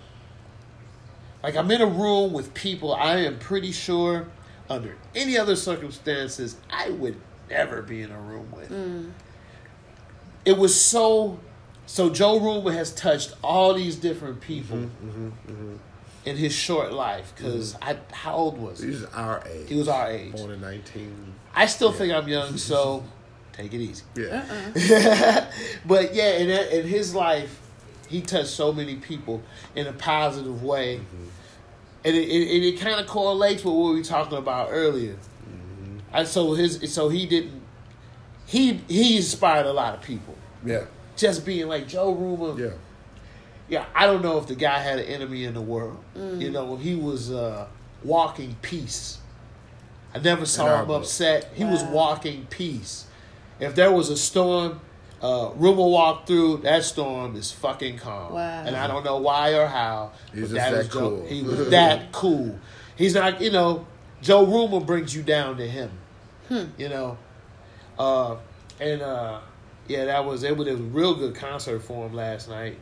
[1.43, 4.27] Like I'm in a room with people I am pretty sure
[4.69, 8.71] under any other circumstances I would never be in a room with.
[8.71, 9.13] Mm.
[10.45, 11.39] It was so
[11.87, 15.77] so Joe Rumor has touched all these different people mm-hmm, mm-hmm, mm-hmm.
[16.27, 17.79] In his short life cuz mm.
[17.83, 18.87] I how old was he?
[18.89, 19.69] He was our age.
[19.69, 20.33] He was our age.
[20.33, 21.35] born in nineteen.
[21.55, 23.05] I still think I'm young, so
[23.53, 24.05] take it easy.
[24.15, 25.51] Yeah.
[25.87, 27.61] But yeah, in, in his life,
[28.09, 29.43] he touched so many people
[29.75, 31.29] in a positive way, mm-hmm.
[32.05, 35.15] and it, it, it kind of correlates with what we were talking about earlier.
[35.15, 35.99] Mm-hmm.
[36.13, 37.63] And so his so he didn't
[38.47, 40.85] he he inspired a lot of people Yeah.
[41.17, 42.61] just being like Joe Rumor.
[42.63, 42.71] Yeah.
[43.69, 45.99] Yeah, I don't know if the guy had an enemy in the world.
[46.15, 47.67] You know, he was uh,
[48.05, 49.19] walking peace.
[50.15, 51.03] I never saw him book.
[51.03, 51.51] upset.
[51.55, 53.07] He was walking peace.
[53.59, 54.81] If there was a storm,
[55.21, 56.59] uh, Rumor walked through.
[56.59, 58.35] That storm is fucking calm.
[58.35, 58.63] Wow.
[58.65, 60.13] And I don't know why or how.
[60.33, 61.27] He's but just that that was Joe- cool.
[61.27, 62.59] He was that cool.
[62.97, 63.87] He's not, you know,
[64.23, 65.91] Joe Rumor brings you down to him.
[66.79, 67.19] You know,
[67.99, 68.37] uh,
[68.79, 69.41] and uh,
[69.89, 70.57] yeah, that was it.
[70.57, 72.79] Was a real good concert for him last night.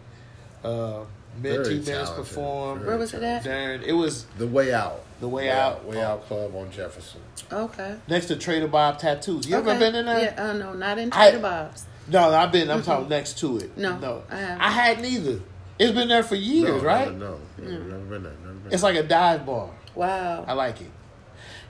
[0.64, 1.04] Uh,
[1.38, 2.16] Very Mid T Menace talented.
[2.16, 2.80] performed.
[2.80, 3.44] Very Where was it at?
[3.44, 5.00] Darren, it was The way out.
[5.20, 5.84] The Way Out.
[5.86, 7.20] Way out club on Jefferson.
[7.50, 7.96] Okay.
[8.08, 9.46] next to Trader Bob Tattoos.
[9.48, 9.78] You ever okay.
[9.78, 10.34] been in there?
[10.36, 10.44] Yeah.
[10.50, 11.86] Uh, no, not in I- Trader Bob's.
[12.08, 12.70] No, I've been.
[12.70, 13.78] I'm talking next to it.
[13.78, 14.60] No, no, I haven't.
[14.60, 15.40] I hadn't either.
[15.78, 17.10] It's been there for years, no, right?
[17.10, 18.32] No, no, no, never been there.
[18.42, 19.70] Never been It's like a dive bar.
[19.94, 20.44] Wow.
[20.46, 20.90] I like it.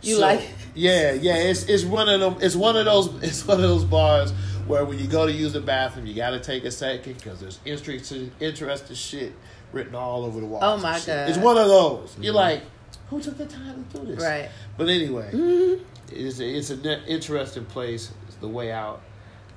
[0.02, 0.50] You like it?
[0.74, 1.36] Yeah, yeah.
[1.36, 2.36] It's it's one of them.
[2.40, 3.08] It's one of those.
[3.22, 4.32] It's one of those bars
[4.66, 7.40] where when you go to use the bathroom, you got to take a second because
[7.40, 9.32] there's interesting, interesting shit
[9.72, 10.60] written all over the wall.
[10.62, 10.98] Oh, my.
[11.00, 11.28] God.
[11.28, 12.16] It's one of those.
[12.20, 12.62] You're like,
[13.10, 14.22] who took the time to do this?
[14.24, 14.48] Right.
[14.76, 15.84] But anyway, Mm-hmm.
[16.12, 18.10] it's a, it's an interesting place.
[18.26, 19.02] It's the way out.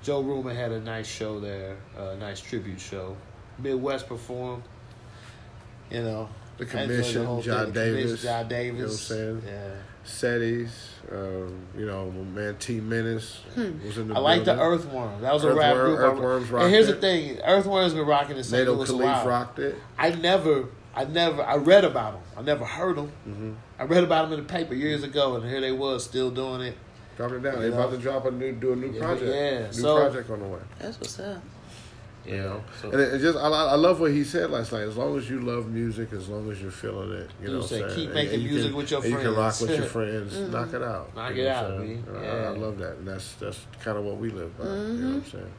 [0.03, 3.15] Joe Rumor had a nice show there, a nice tribute show.
[3.59, 4.63] Midwest performed.
[5.89, 7.73] You know, The I Commission, whole John thing.
[7.73, 9.01] The Commission, Davis, John you know what I'm Davis.
[9.01, 9.43] saying?
[9.45, 9.69] Yeah.
[10.07, 10.69] Setties,
[11.11, 14.17] um, you know, man T Menace was in the Hmm.
[14.17, 14.65] I like the building.
[14.79, 15.21] Earthworm.
[15.21, 15.99] That was a rap group.
[15.99, 16.95] Earthworms rocked and here's it.
[16.95, 18.61] the thing: Earthworm's been rocking in St.
[18.61, 19.27] NATO Louis a Khalif while.
[19.27, 19.75] rocked it.
[19.97, 22.21] I never, I never, I read about them.
[22.37, 23.11] I never heard them.
[23.27, 23.51] Mm-hmm.
[23.79, 26.61] I read about them in the paper years ago, and here they was still doing
[26.61, 26.77] it.
[27.17, 27.53] Dropping it down.
[27.55, 27.81] You They know?
[27.81, 29.31] about to drop a new, do a new Yeah, project.
[29.33, 29.59] yeah.
[29.67, 30.59] New So- project on the way.
[30.79, 31.41] That's what's up.
[32.27, 34.81] You know, so And it, it just, I, I love what he said last night.
[34.81, 37.59] As long as you love music, as long as you're feeling it, you He know,
[37.59, 38.07] was what I'm saying, saying?
[38.07, 39.15] keep making you music can, with your friends.
[39.15, 40.37] You can rock with your friends.
[40.37, 41.15] Knock it out.
[41.15, 42.01] Knock You it out, what I'm saying?
[42.01, 42.11] B.
[42.17, 42.31] I- Yeah.
[42.47, 44.65] I, love that, and that's that's kind of what we live by.
[44.65, 45.53] You know what I'm saying?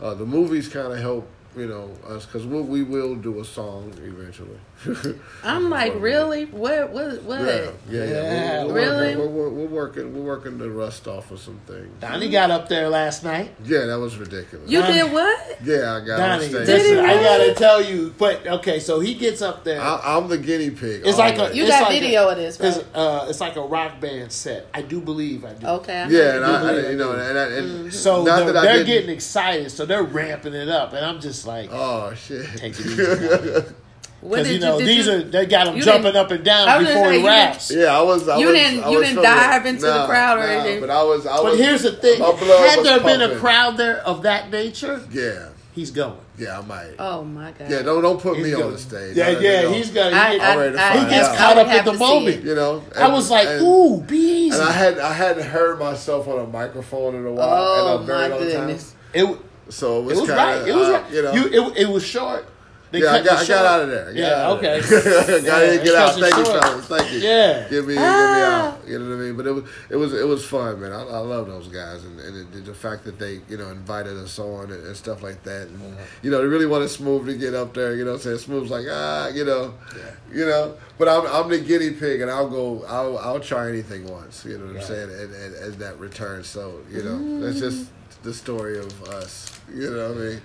[0.00, 3.44] Uh, the movies kind of help, you know, us because we'll, we will do a
[3.44, 4.58] song eventually.
[5.44, 6.44] I'm like, really?
[6.46, 6.90] What?
[6.90, 7.22] What?
[7.24, 7.40] What?
[7.40, 8.04] Yeah, yeah, yeah.
[8.04, 8.64] Yeah.
[8.64, 9.16] We're, we're, Really?
[9.16, 10.14] We're, we're, we're working.
[10.14, 11.88] We're working the rust off of some things.
[12.00, 13.50] Donnie got up there last night.
[13.64, 14.70] Yeah, that was ridiculous.
[14.70, 15.58] You Donnie- did what?
[15.64, 16.66] yeah, I got on Donnie, stage.
[16.66, 19.80] Did he listen, I gotta tell you, but okay, so he gets up there.
[19.80, 21.02] I, I'm the guinea pig.
[21.04, 23.56] It's like a- You It's got like video a- of this, it's, uh, it's like
[23.56, 24.66] a rock band set.
[24.74, 25.66] I do believe I do.
[25.66, 26.00] Okay.
[26.02, 28.52] I Yeah, and heard I, I believe you know, and, I, and So not they're,
[28.52, 31.70] that they're didn't- getting excited, so they're ramping it up, and I'm just just like
[31.72, 32.44] Oh shit!
[32.58, 32.80] take it
[33.64, 33.74] easy.
[34.22, 36.66] Because you know did these you- are they got him you jumping up and down
[36.84, 37.70] before gonna he say, you didn't- raps.
[37.72, 38.28] yeah, I was.
[38.28, 40.80] I You was, didn't- I you didn't dive into the crowd or nah, anything.
[40.80, 41.26] But I was.
[41.26, 42.38] I But here's the thing: had
[42.78, 46.14] was there been a crowd there of that nature, Yeah, he's going.
[46.38, 46.90] yeah, I might.
[47.00, 47.68] Oh my god.
[47.68, 48.62] yeah, don't don't put He's me going.
[48.64, 49.16] on the stage.
[49.16, 50.14] Yeah, I- yeah, you know, he's going.
[50.14, 51.36] I, He, I, I'm ready to I, find he gets out.
[51.36, 52.44] caught up would in the moment.
[52.44, 54.16] You know, I was like, and- "Ooh, be
[54.46, 57.48] easy." And I had I hadn't heard myself on a microphone in a while.
[57.50, 58.94] Oh, in a oh very my long goodness.
[59.14, 59.38] it, Time.
[59.68, 60.60] So it it was, was kind right.
[60.62, 61.12] of It was uh, right.
[61.12, 61.32] You know,
[61.70, 62.46] it, it was short.
[62.92, 64.12] They yeah, I got, you I got out of there.
[64.12, 64.80] Yeah, out okay.
[64.82, 65.40] there.
[65.40, 66.10] got Yeah, in, get out.
[66.10, 66.86] cut you Thank you, fellas.
[66.86, 67.18] Thank you.
[67.20, 67.66] Yeah.
[67.70, 68.02] Give me, Ah.
[68.20, 68.88] give me out.
[68.88, 69.36] You know what I mean?
[69.36, 70.92] But it was, it was, it was fun, man.
[70.92, 74.18] I, I love those guys, and, and it, the fact that they, you know, invited
[74.18, 77.34] us on and, and stuff like that, and you know, they really wanted Smooth to
[77.34, 77.96] get up there.
[77.96, 80.02] You know, what I'm saying Smooth's like, ah, you know, yeah.
[80.38, 80.74] you know.
[80.98, 84.44] But I'm, I'm the guinea pig, and I'll go, I'll, I'll try anything once.
[84.44, 85.10] You know what I'm saying?
[85.10, 86.44] And, and, and that return.
[86.44, 87.88] So you know, that's just
[88.22, 89.58] the story of us.
[89.74, 90.42] You know what I mean?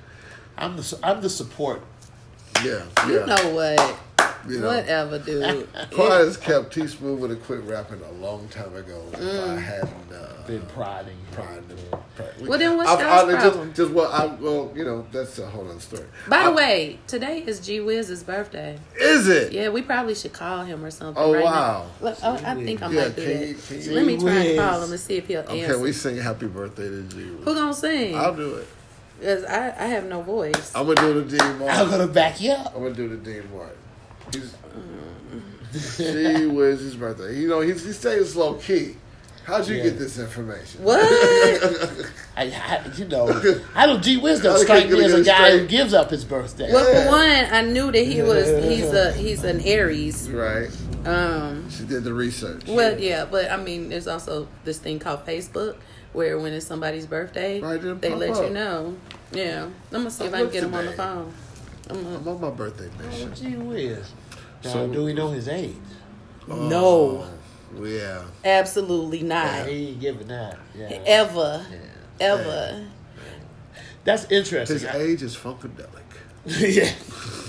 [0.57, 1.81] I'm the I'm the support.
[2.63, 3.25] Yeah, You yeah.
[3.25, 3.99] know what?
[4.47, 4.67] You know.
[4.67, 5.67] Whatever, dude.
[5.91, 6.73] Quiet as kept.
[6.73, 9.57] T Smooth would have quit rapping a long time ago if Mm.
[9.57, 11.61] I hadn't uh, Been priding, pride.
[12.15, 12.33] pride.
[12.47, 13.73] Well, then what's I've- I- just- problem?
[13.73, 16.05] Just, well, I well, you know, that's a whole other story.
[16.29, 18.79] By the way, today is G Wiz's birthday.
[18.99, 19.51] is it?
[19.51, 21.21] Yeah, we probably should call him or something.
[21.21, 21.51] Oh, right now.
[21.51, 21.85] wow.
[21.99, 23.47] Look, oh, I think I Yeah, might do can that.
[23.47, 25.73] you- can you- Let me try and call him and see if he'll Okay, answer.
[25.73, 27.17] Can we sing happy birthday to G.
[27.17, 27.43] Wiz?
[27.45, 28.15] Who gonna sing?
[28.15, 28.67] I'll do it.
[29.19, 30.71] Because I, I have no voice.
[30.75, 32.73] I'm gonna do the Dean I'm gonna back you up.
[32.75, 33.77] I'm gonna do the Dean Martin.
[34.33, 37.35] He's G was his birthday.
[37.37, 38.95] You know, he's, he stays low key.
[39.45, 39.83] How'd you Yeah.
[39.83, 40.83] get this information?
[40.83, 40.99] What?
[42.35, 43.27] I, I, you know,
[43.73, 44.01] I don't.
[44.03, 46.25] G Wisdom Okay, strike me gonna as get a it guy who gives up his
[46.25, 46.71] birthday.
[46.71, 47.05] well, Yeah.
[47.05, 48.45] for one, I knew that he was.
[48.65, 49.13] He's a.
[49.13, 50.29] He's an Aries.
[50.29, 50.69] right.
[51.05, 51.69] Um.
[51.69, 52.65] She did the research.
[52.67, 55.77] Well, yeah, but I mean, there's also this thing called Facebook,
[56.17, 58.43] where when it's somebody's birthday, Right, they let up.
[58.45, 58.97] you know.
[59.31, 61.31] Yeah, I'm gonna see if I can get him on the phone.
[61.91, 63.35] I'm gonna, I'm on my birthday Oh, mission.
[63.35, 63.99] gee whiz.
[64.63, 65.75] Now, So- do we know his age?
[66.49, 67.27] Uh, no,
[67.77, 68.23] Oh, yeah.
[68.43, 69.67] absolutely not.
[69.67, 70.57] He ain't giving that.
[70.75, 70.87] Yeah.
[71.05, 71.77] Ever, Yeah.
[72.19, 72.85] ever.
[74.03, 74.75] That's interesting.
[74.79, 75.87] His age is funkadelic.
[76.47, 76.89] yeah.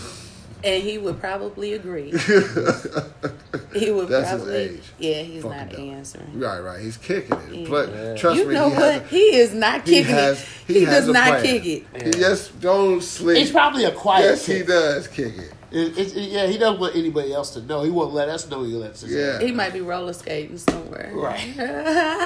[0.64, 2.10] And he would probably agree.
[3.74, 4.54] he would That's his probably.
[4.56, 4.82] age.
[4.98, 5.90] Yeah, he's Fucking not dumb.
[5.90, 6.40] answering.
[6.40, 6.80] Right, right.
[6.80, 7.54] He's kicking it.
[7.54, 7.66] Yeah.
[7.70, 8.14] But Yeah.
[8.16, 8.92] trust You me, know he what?
[9.02, 9.10] has.
[9.10, 10.40] he is not He kicking has.
[10.42, 10.46] it.
[10.66, 11.42] He, He, has does a not plan.
[11.44, 12.02] kick it.
[12.02, 13.38] He just don't sleep.
[13.38, 14.24] He's probably a quiet.
[14.24, 15.52] yes, he does kick it.
[15.70, 17.82] It, it, it- yeah, he doesn't want anybody else to know.
[17.82, 19.10] He won't let us know he lets us.
[19.10, 19.38] Yeah.
[19.40, 21.10] He might be roller skating somewhere.
[21.14, 21.54] Right.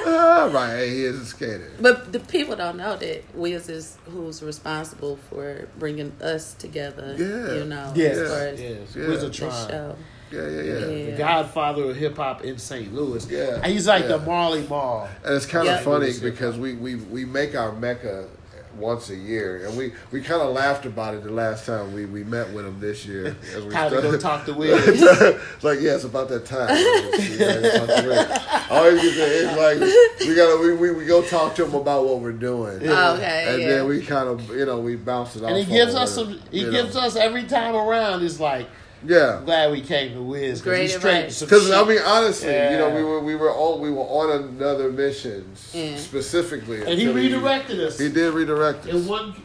[0.05, 0.83] Ah, right.
[0.87, 1.71] He is a skater.
[1.79, 7.15] But the people don't know that Wiz is who's responsible for bringing us together.
[7.17, 7.55] Yeah.
[7.59, 8.17] You know, Yes.
[8.17, 8.95] as far as Yes.
[8.95, 9.07] Yeah.
[9.07, 9.95] Wizard the show.
[10.31, 10.73] Yeah, yeah, yeah.
[10.79, 11.05] Yeah.
[11.11, 12.93] The godfather of hip hop in St.
[12.93, 13.27] Louis.
[13.29, 13.55] Yeah.
[13.61, 14.17] And He's like Yeah.
[14.17, 15.07] the Marley Marl.
[15.23, 15.81] And it's kind of Yeah.
[15.83, 18.27] funny because we, we, we make our Mecca
[18.75, 22.05] once a year, and we, we kind of laughed about it the last time we,
[22.05, 23.35] we met with him this year.
[23.55, 26.69] As we to go talk to it's like, yeah, it's about that time.
[26.69, 28.27] We gotta talk to Rick.
[28.29, 29.31] I always get that.
[29.31, 32.79] It's like we gotta we, we, we go talk to him about what we're doing.
[32.87, 33.67] Oh, okay, And yeah.
[33.67, 35.49] then we kind of you know we bounce it off.
[35.49, 36.39] And he gives us some.
[36.51, 37.01] He gives know.
[37.01, 38.23] us every time around.
[38.23, 38.67] It's like
[39.05, 39.41] yeah.
[39.45, 40.59] glad we came to Wiz.
[40.59, 41.37] 'cause Great he straightened advice.
[41.37, 41.71] some Because.
[41.71, 45.45] I mean, honestly, you know, we were we were on we were on another mission
[45.73, 45.97] Yeah.
[45.97, 48.93] specifically, and he until redirected us He did redirect us.
[48.93, 49.35] in one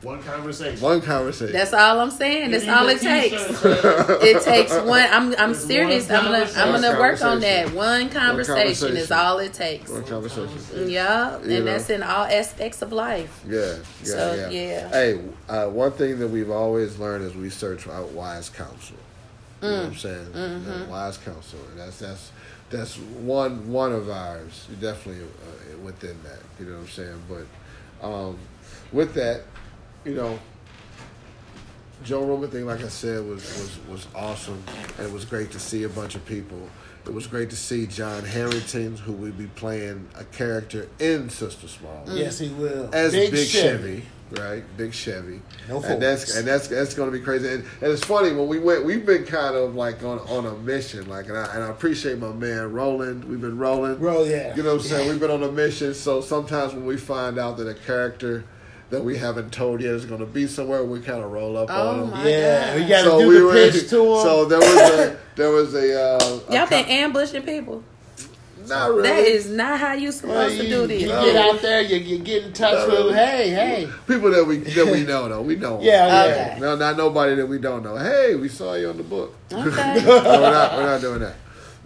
[0.00, 0.80] one conversation.
[0.80, 1.52] One conversation.
[1.52, 2.52] That's all I'm saying.
[2.52, 3.42] That's all it takes.
[3.64, 5.04] It takes one.
[5.10, 6.08] I'm I'm It's serious.
[6.08, 7.72] I'm gonna I'm gonna work on that.
[7.74, 8.96] One conversation, conversation.
[8.96, 9.90] is all it takes.
[9.90, 10.48] One conversation.
[10.86, 11.72] Yeah, You and know.
[11.72, 13.40] that's in all aspects of life.
[13.48, 14.48] Yeah, yeah, So, yeah.
[14.50, 14.88] yeah.
[14.90, 18.96] Hey, uh, one thing that we've always learned is we search out wise counsel.
[19.62, 19.98] You know what I'm Mm.
[19.98, 20.26] saying?
[20.26, 20.82] Mm-hmm.
[20.82, 21.58] Uh, wise counsel.
[21.70, 22.30] And that's that's
[22.70, 24.66] that's one one of ours.
[24.80, 26.38] Definitely uh, within that.
[26.60, 27.22] You know what I'm saying?
[27.28, 28.38] But um,
[28.92, 29.42] with that,
[30.04, 30.38] you know,
[32.04, 34.62] Joe Roman thing, like I said, was was was awesome,
[34.98, 36.68] and it was great to see a bunch of people.
[37.06, 41.66] It was great to see John Harrington, who will be playing a character in Sister
[41.66, 42.90] Small Yes, he will.
[42.92, 44.04] as Big, Chevy.
[44.32, 44.62] Right?
[44.76, 45.40] Big Chevy.
[45.68, 47.48] No and that's and that's that's going to be crazy.
[47.48, 50.54] And, and it's funny when we went, we've been kind of like on on a
[50.54, 53.24] mission, like, and I, and I appreciate my man Roland.
[53.24, 53.96] We've been rolling.
[53.96, 54.54] Bro, yeah.
[54.56, 55.08] You know what I'm saying?
[55.08, 55.94] We've been on a mission.
[55.94, 58.44] So sometimes when we find out that a character
[58.90, 61.68] that we haven't told yet is going to be somewhere, we kind of roll up
[61.70, 62.26] Oh on them.
[62.26, 62.76] Yeah, God.
[62.80, 63.52] we got to So do we the were.
[63.52, 64.06] pitch to them.
[64.22, 66.02] So there was a there was a.
[66.02, 67.84] Uh, Y'all co- been ambushing people.
[68.68, 69.02] Not really.
[69.02, 71.02] That is not how you supposed you, to do this.
[71.02, 71.24] you No.
[71.24, 73.14] get out there, you, you get in touch No, with, really.
[73.14, 73.88] hey, hey.
[74.06, 75.42] people that we that we know though.
[75.42, 75.80] We know.
[75.80, 76.50] Yeah, yeah.
[76.52, 76.60] Okay.
[76.60, 77.96] No, not nobody that we don't know.
[77.96, 79.34] Hey, we saw you on the book.
[79.52, 80.02] Okay.
[80.04, 80.76] No, we're not.
[80.76, 81.34] We're not doing that.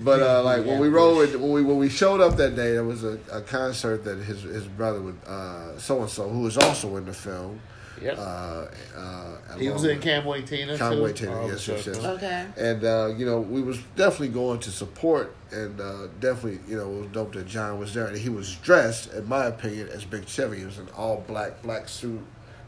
[0.00, 0.94] But uh, like when we Yeah.
[0.94, 4.04] rolled with, when we when we showed up that day, there was a, a concert
[4.04, 7.60] that his his brother would uh so and so who was also in the film
[8.01, 8.18] Yep.
[8.18, 8.66] Uh,
[8.97, 11.26] uh, He was in Camway Tina Conway too.
[11.26, 11.76] Tina, Oh, yes, sure.
[11.76, 11.97] yes, yes.
[12.05, 12.47] Okay.
[12.57, 16.90] And uh, you know, we was definitely going to support, and uh, definitely, you know,
[16.90, 20.05] it was dope that John was there, and he was dressed, in my opinion, as
[20.05, 20.59] Big Chevy.
[20.61, 22.20] He was in all black, black suit,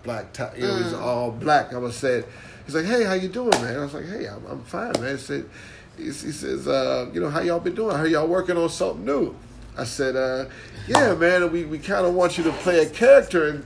[0.02, 0.52] black tie.
[0.56, 1.72] You know, he's all black.
[1.72, 2.26] I was said,
[2.66, 5.16] he's like, "Hey, how you doing, man?" I was like, "Hey, I'm, I'm fine, man."
[5.16, 5.48] He said,
[5.96, 7.96] he, he says, uh, "You know, how y'all been doing?
[7.96, 9.34] How y'all working on something new?"
[9.76, 10.44] I said, uh,
[10.86, 11.50] "Yeah, man.
[11.50, 13.64] We we kind of want you to play a character, and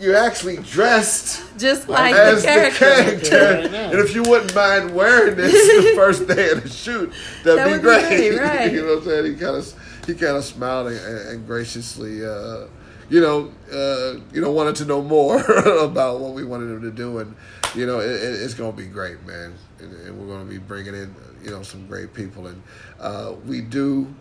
[0.00, 2.78] you're actually dressed." Just like as the character.
[2.78, 3.36] character.
[3.62, 7.12] Right and if you wouldn't mind wearing this the first day of the shoot,
[7.44, 8.36] that'd That be would be great.
[8.36, 8.72] great, right.
[8.72, 9.24] you know what I'm saying?
[9.34, 9.74] He kind of
[10.06, 12.66] he kind of smiled and, and graciously, uh,
[13.10, 15.40] you know, uh, you know, wanted to know more
[15.82, 17.34] about what we wanted him to do, and
[17.74, 19.54] you know, it, it, it's gonna be great, man.
[19.80, 22.62] And, and we're gonna be bringing in, you know, some great people, and
[23.00, 24.12] uh, we do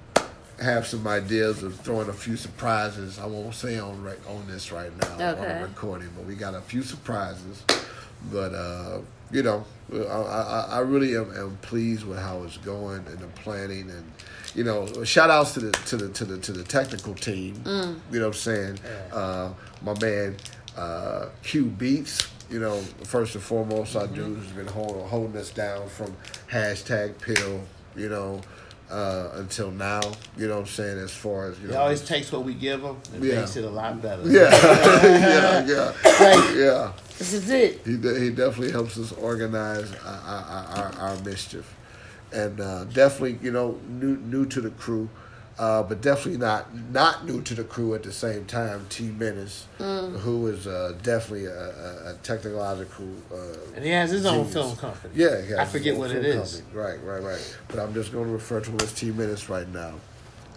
[0.60, 3.20] have some ideas of throwing a few surprises.
[3.20, 5.60] I won't say on right on this right now on Okay.
[5.60, 7.64] the recording, but we got a few surprises.
[8.32, 8.99] But uh,
[9.32, 13.28] you know, I, I, I really am, am pleased with how it's going and the
[13.28, 14.12] planning and
[14.55, 17.62] you know, shout outs to the to the to the to the technical team.
[17.66, 18.80] You know what I'm saying?
[19.14, 19.53] Uh,
[19.84, 20.38] my man
[20.76, 22.28] uh, Q Beats.
[22.49, 26.16] You know, first and foremost, our dude who's been holding, holding us down from
[26.49, 27.60] hashtag pill.
[27.93, 28.39] You know,
[28.90, 30.02] uh, until now.
[30.38, 30.98] You know what I'm saying?
[31.00, 33.40] As far as you He know, always takes what we give him and Yeah.
[33.42, 34.24] makes it a lot better.
[34.30, 34.50] yeah,
[35.04, 36.92] yeah, yeah, yeah.
[37.18, 37.82] this is it.
[37.86, 41.74] He de- he definitely helps us organize our our, our, our mischief,
[42.32, 45.10] and uh, definitely you know new new to the crew,
[45.60, 48.86] uh, but definitely not not new to the crew at the same time.
[48.89, 53.08] T Menace, who is uh, definitely a, a, a technological.
[53.32, 53.38] Uh,
[53.76, 55.14] And he has his own film company.
[55.16, 56.62] yeah, he has I his forget own what film it is.
[56.62, 56.80] company.
[56.84, 57.58] Right, right, right.
[57.70, 59.93] But I'm just going to refer to him as T Menace right now,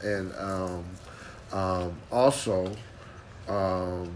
[0.03, 0.85] and um,
[1.53, 2.73] um, also.
[3.49, 4.11] Um,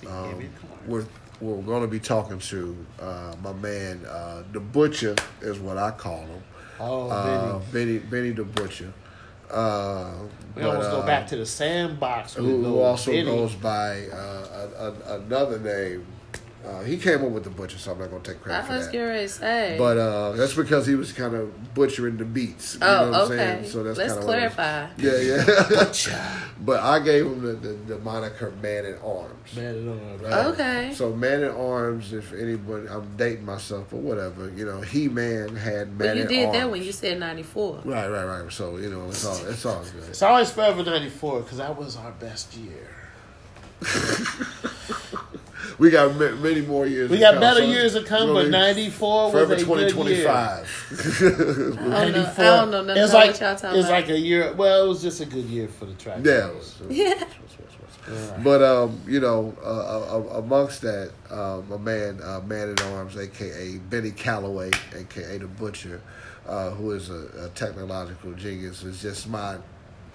[0.00, 0.88] He um, gave me a card.
[0.88, 1.06] we're
[1.40, 5.90] we're going to be talking to uh, my man, uh, the Butcher is what I
[5.90, 6.42] call him.
[6.80, 7.98] Oh, uh, Benny.
[7.98, 8.92] Benny, Benny the Butcher.
[9.50, 10.12] Uh,
[10.54, 12.34] We but, almost uh, go back to the sandbox.
[12.34, 16.06] who, who also goes by uh, a, a, another name.
[16.66, 18.66] Uh, he came up with the Butcher, so I'm not going to take credit I
[18.66, 18.92] for was that.
[18.92, 19.76] getting ready to say.
[19.78, 22.74] But uh, that's because he was kind of butchering the beats.
[22.74, 23.36] You oh, know what I'm okay.
[23.36, 23.64] saying?
[23.66, 24.86] So that's Let's kinda clarify.
[24.86, 26.40] What yeah, yeah.
[26.60, 29.54] but I gave him the, the, the moniker Man at Arms.
[29.54, 30.46] Man, it on, Right?
[30.46, 30.92] Okay.
[30.94, 34.50] So Man at Arms, if anybody, I'm dating myself, but whatever.
[34.50, 36.58] You know, He Man had Man But you at did Arms.
[36.58, 37.82] that when you said 94.
[37.84, 38.52] Right, right, right.
[38.52, 40.08] So you know, it's all it's all good.
[40.08, 42.88] It's always Forever 94 because that was our best year.
[45.78, 47.10] We got ma- many more years.
[47.10, 49.56] We to got come, better so years to come, but really 94 was Forever a
[49.56, 50.26] good year.
[50.28, 51.82] 2025.
[51.92, 53.90] I don't know, I don't know nothing It's like, y'all it's about.
[53.90, 54.52] like a year.
[54.54, 56.20] Well, it was just a good year for the track.
[56.24, 56.50] yeah.
[58.08, 58.40] Yeah.
[58.42, 63.16] But um, you know, uh, uh, amongst that, um, a man, uh, man at arms,
[63.16, 66.00] aka Benny Calloway, aka the Butcher,
[66.46, 69.56] uh, who is a, a technological genius, is just my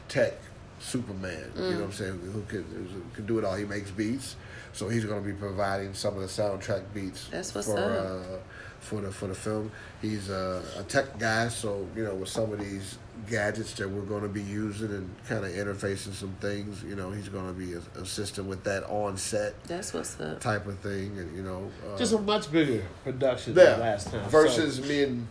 [0.07, 0.33] tech
[0.81, 1.51] Superman.
[1.55, 2.19] You know what I'm saying?
[2.33, 3.55] Who can who can do it all?
[3.55, 4.35] He makes beats,
[4.73, 7.27] so he's going to be providing some of the soundtrack beats.
[7.29, 8.05] That's what's for, up.
[8.05, 8.37] Uh,
[8.79, 9.71] for the for the film,
[10.01, 12.97] he's uh, a tech guy, so you know with some of these
[13.29, 17.11] gadgets that we're going to be using and kind of interfacing some things, you know,
[17.11, 20.39] he's going to be assisting with that on set That's what's up.
[20.39, 24.11] type of thing, and you know, uh, Just a much bigger production yeah, than last
[24.11, 24.27] time.
[24.29, 25.27] versus me and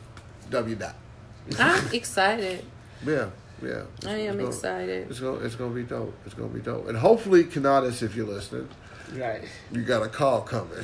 [0.51, 0.95] W Dot.
[1.59, 2.65] I'm excited.
[3.07, 3.31] Yeah,
[3.63, 3.83] yeah.
[4.07, 5.11] I am It's gonna- excited.
[5.11, 6.15] It's gonna it's gonna be dope.
[6.27, 8.69] It's gonna be dope, and hopefully, Canadas, if you're listening,
[9.17, 9.43] right.
[9.73, 10.77] you got a call coming.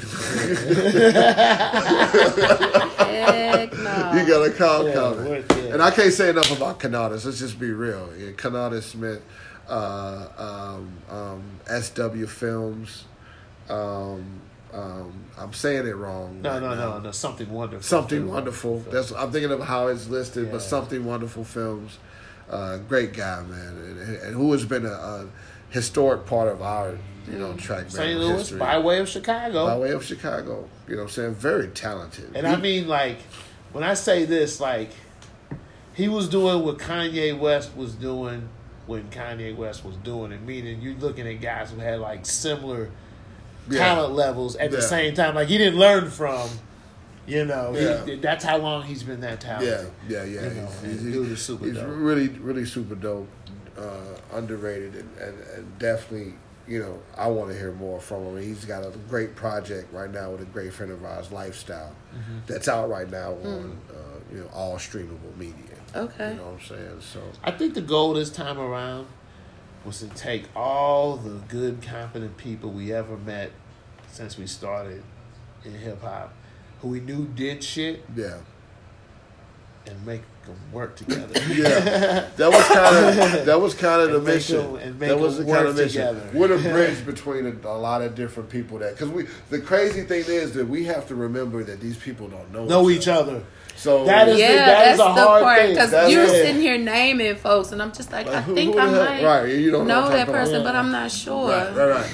[2.37, 4.13] Heck no.
[4.15, 5.29] you got a call Yeah, coming.
[5.29, 5.73] worth it.
[5.73, 7.25] And I can't say enough about Canadas.
[7.27, 8.09] Let's just be real.
[8.19, 9.23] Yeah, Canadis Smith,
[9.69, 11.43] uh, um, um,
[11.81, 13.05] SW Films.
[13.69, 14.41] Um,
[14.73, 16.43] um, I'm saying it wrong.
[16.43, 16.91] No, right no, now.
[16.95, 17.11] no, no.
[17.11, 17.83] Something wonderful.
[17.83, 18.81] Something wonderful.
[18.91, 21.99] That's I'm thinking of how it's listed, but something wonderful films.
[22.51, 25.27] Uh, great guy, man, and, and who has been a, a
[25.71, 26.97] historic part of our,
[27.31, 28.19] you know, track St.
[28.21, 29.67] Louis history by way of Chicago.
[29.67, 30.69] by way of Chicago.
[30.87, 32.37] You know, what I'm saying very talented.
[32.37, 33.19] And I mean, like,
[33.73, 34.91] when I say this, like,
[35.95, 38.49] he was doing what Kanye West was doing
[38.87, 40.43] when Kanye West was doing it.
[40.43, 42.91] Meaning, you're looking at guys who had like similar
[43.69, 43.79] Yeah.
[43.81, 45.35] talent levels at the same time.
[45.35, 46.49] Like, he didn't learn from,
[47.27, 47.73] you know,
[48.05, 49.91] he- that's how long he's been that Yeah, talented.
[50.09, 50.43] yeah, yeah.
[50.49, 51.87] You know, he's, and dude is super he's dope.
[51.89, 53.29] really, really super dope,
[53.79, 56.35] uh, underrated, and, and, and definitely,
[56.69, 58.43] you know, I want to hear more from him.
[58.43, 62.39] He's got a great project right now with a great friend of ours, Lifestyle, Mm-hmm.
[62.47, 63.95] that's out right now on, uh,
[64.33, 65.55] you know, all streamable media.
[65.95, 66.31] Okay.
[66.33, 67.01] You know what I'm saying?
[67.01, 69.07] So, I think the goal this time around
[69.85, 73.53] was to take all the good, competent people we ever met,
[74.11, 75.03] since we started
[75.65, 76.33] in hip hop,
[76.81, 78.39] who we knew did shit Yeah.
[79.87, 81.41] and make them work together.
[81.53, 82.97] Yeah, that was kind
[83.37, 84.59] of that was kind of the mission.
[84.59, 86.15] them- and make that was the them kind of mission.
[86.15, 86.31] together.
[86.35, 88.79] We're bridge between a, a lot of different people.
[88.79, 92.29] That because we the crazy thing is that we have to remember that these people
[92.29, 93.43] don't know know each other.
[93.77, 96.29] So That is- Yeah, that is that's a the hard part because you're it.
[96.31, 99.25] sitting here naming folks, and I'm just like, Like, I who- think who I might
[99.25, 100.65] right, you don't know know that person, about.
[100.73, 101.51] but I'm not sure.
[101.51, 102.11] Right, right, right.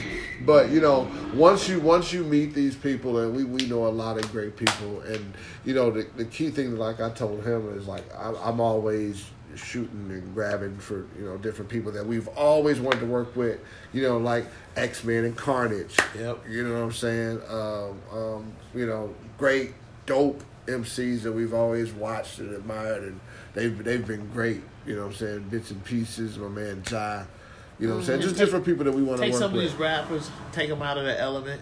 [0.47, 3.89] But you know, once you once you meet these people, and we, we know a
[3.89, 5.35] lot of great people, and
[5.65, 9.25] you know the, the key thing, like I told him, is like I, I'm always
[9.55, 13.61] shooting and grabbing for you know different people that we've always wanted to work with.
[13.93, 15.97] You know, like X Men and Carnage.
[16.17, 16.45] Yep.
[16.49, 17.41] You know what I'm saying?
[17.49, 19.75] Um, um, you know, great,
[20.07, 23.21] dope MCs that we've always watched and admired, and
[23.55, 24.63] they've they've been great.
[24.87, 25.49] You know what I'm saying?
[25.51, 26.39] Bits and pieces.
[26.39, 27.25] My man Jai.
[27.83, 28.21] You know what I'm saying?
[28.21, 30.83] Just different people that we want to Take work some of these rappers, take them
[30.83, 31.61] out of the element,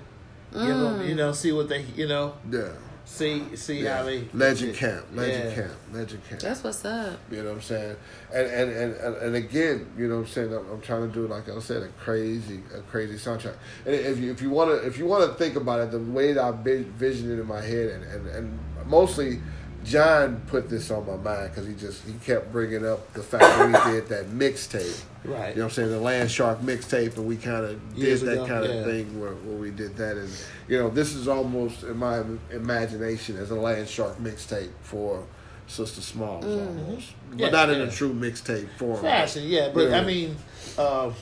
[0.53, 0.99] give Mm.
[0.99, 2.73] them, you know, see what they, you know, Yeah.
[3.07, 3.97] see see yeah.
[3.97, 5.07] how they Legend camp.
[5.15, 5.55] Legend Yeah.
[5.55, 5.73] camp.
[5.95, 6.41] Legend camp.
[6.43, 7.19] That's what's up.
[7.31, 7.97] You know what I'm saying?
[8.35, 10.53] And and, and, and, and again, you know what I'm saying?
[10.53, 13.55] I'm, I'm trying to do like I said, a crazy a crazy soundtrack.
[13.87, 15.99] And if you if you want to if you want to think about it, the
[16.01, 19.41] way that I vi- visioned it in my head, and and, and mostly.
[19.85, 23.43] John put this on my mind because he just he kept bringing up the fact
[23.43, 25.05] that we did that mixtape.
[25.23, 25.51] Right.
[25.51, 25.91] You know what I'm saying?
[25.91, 28.85] The Land Shark mixtape, and we kind of did that kind of yeah.
[28.85, 30.17] thing where, where we did that.
[30.17, 30.31] And,
[30.67, 35.23] you know, this is almost, in my imagination, as a Land Shark mixtape for
[35.67, 37.13] Sister Smalls almost.
[37.33, 37.89] But Yeah, not in yeah.
[37.89, 39.03] a true mixtape form.
[39.03, 39.69] fashion, yeah.
[39.75, 39.93] But.
[39.93, 40.37] I mean,
[40.79, 41.13] uh,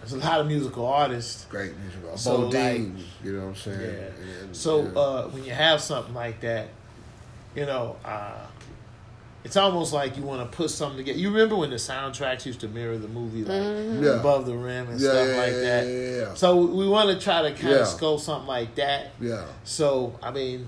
[0.00, 1.46] there's a lot of musical artists.
[1.46, 2.00] Great music.
[2.16, 3.80] So, Bodine, like- you know what I'm saying?
[3.80, 4.42] Yeah.
[4.42, 6.68] And- So uh, when you have something like that,
[7.54, 8.46] you know, uh,
[9.42, 11.18] it's almost like you want to put something together.
[11.18, 14.04] You remember when the soundtracks used to mirror the movie, like Mm-hmm.
[14.04, 14.10] Yeah.
[14.20, 15.86] above the rim and Yeah, stuff yeah, like that.
[15.86, 16.34] yeah, yeah, yeah.
[16.34, 17.80] So we want to try to kind Yeah.
[17.80, 19.12] of scope something like that.
[19.20, 19.46] yeah.
[19.64, 20.66] So I mean,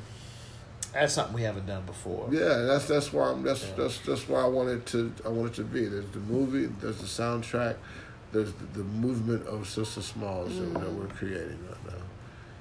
[0.94, 2.28] that's something we haven't done before.
[2.32, 5.64] Yeah, that's that's why I'm, that's that's that's why I wanted to I wanted to
[5.64, 5.84] be.
[5.86, 7.76] There's the movie, there's the soundtrack,
[8.32, 12.01] there's the, the movement of Sister Smalls that, that we're creating right now.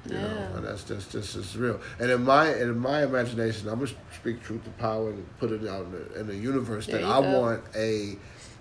[0.06, 0.22] You Yeah.
[0.22, 1.80] know, and that's just just is real.
[1.99, 5.68] And in my in my imagination, I'm gonna speak truth to power and put it
[5.68, 7.39] out in the, in the universe There that I go.
[7.39, 8.18] want a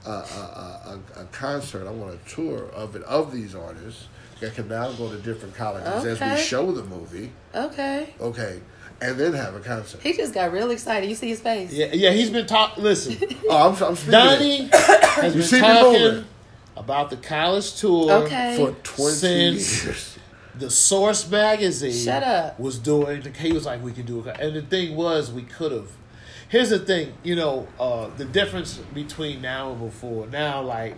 [0.07, 1.87] a, a, a a concert.
[1.87, 4.09] I want a tour of it of these artists
[4.41, 7.33] that can now go to different colleges as we show the movie.
[7.55, 8.15] Okay.
[8.21, 8.61] Okay,
[9.01, 10.01] and then have a concert.
[10.03, 11.09] He just got real excited.
[11.09, 11.73] You see his face?
[11.73, 12.11] Yeah, yeah.
[12.13, 12.83] He's been talking.
[12.85, 13.17] Listen,
[13.49, 14.11] Oh, I'm, I'm speaking.
[14.13, 16.25] Donnie has been talking
[16.77, 18.13] about the college tour.
[18.25, 18.57] Okay.
[18.57, 20.17] for 20 Since- years.
[20.59, 22.59] The Source magazine Shut up.
[22.59, 23.23] was doing.
[23.35, 25.89] He was like, "We can do it," and the thing was, we could have.
[26.49, 30.27] Here's the thing, you know, uh, the difference between now and before.
[30.27, 30.97] Now, like,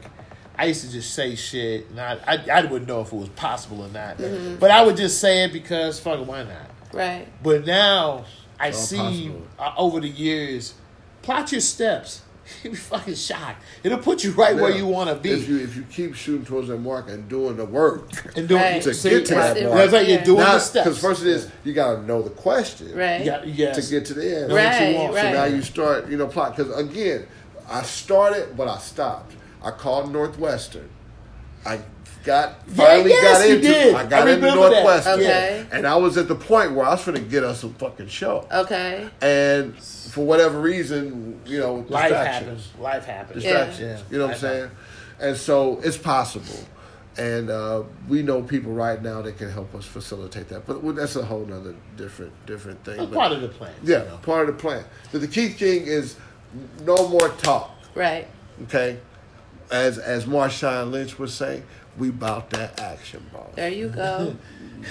[0.57, 3.29] I used to just say shit, and I, I, I wouldn't know if it was
[3.31, 4.57] possible or not, Mm-hmm.
[4.57, 6.71] but I would just say it because fuck it, why not?
[6.95, 7.27] Right.
[7.43, 8.25] But now
[8.59, 10.73] I It's all see uh, over the years,
[11.21, 12.23] plot your steps.
[12.63, 13.63] You'll be fucking shocked.
[13.83, 15.31] It'll put you right where you want to be.
[15.31, 18.61] If you if you keep shooting towards that mark and doing the work, and doing
[18.63, 18.83] Right.
[18.83, 19.75] To see, get to that mark.
[19.77, 20.99] That's like you're doing the because steps.
[20.99, 23.21] first it is you got to know the question, Right.
[23.21, 23.85] You got, yes.
[23.87, 25.15] To get to the end, Know you Right, want.
[25.15, 25.23] right.
[25.23, 26.57] So now you start, you know, plot.
[26.57, 27.27] Because again,
[27.69, 29.35] I started, but I stopped.
[29.63, 30.89] I called Northwestern.
[31.65, 31.81] I
[32.25, 33.63] got finally yes, got into.
[33.63, 33.95] did.
[33.95, 34.73] I got I into remember that.
[34.73, 35.67] Northwestern, Okay.
[35.73, 38.09] and I was at the point where I was going to get us a fucking
[38.09, 39.09] show, Okay.
[39.21, 42.69] and for whatever reason, you know, Life happens.
[42.79, 43.43] Life happens.
[43.43, 43.81] distractions.
[43.81, 43.99] Yeah.
[44.11, 44.71] You know what I'm saying?
[45.21, 46.59] And so it's possible.
[47.19, 50.67] And uh, we know people right now that can help us facilitate that.
[50.67, 52.97] But that's a whole nother different different thing.
[52.97, 53.73] That's But- part of the plan.
[53.83, 54.17] yeah, you know.
[54.23, 54.83] part of the plan.
[55.13, 56.17] But the key thing is
[56.85, 57.71] no more talk.
[57.95, 58.27] Right.
[58.65, 58.99] Okay?
[59.71, 61.63] As as Marshawn Lynch would say,
[61.99, 63.55] we bout that action, boss.
[63.55, 64.37] There you go.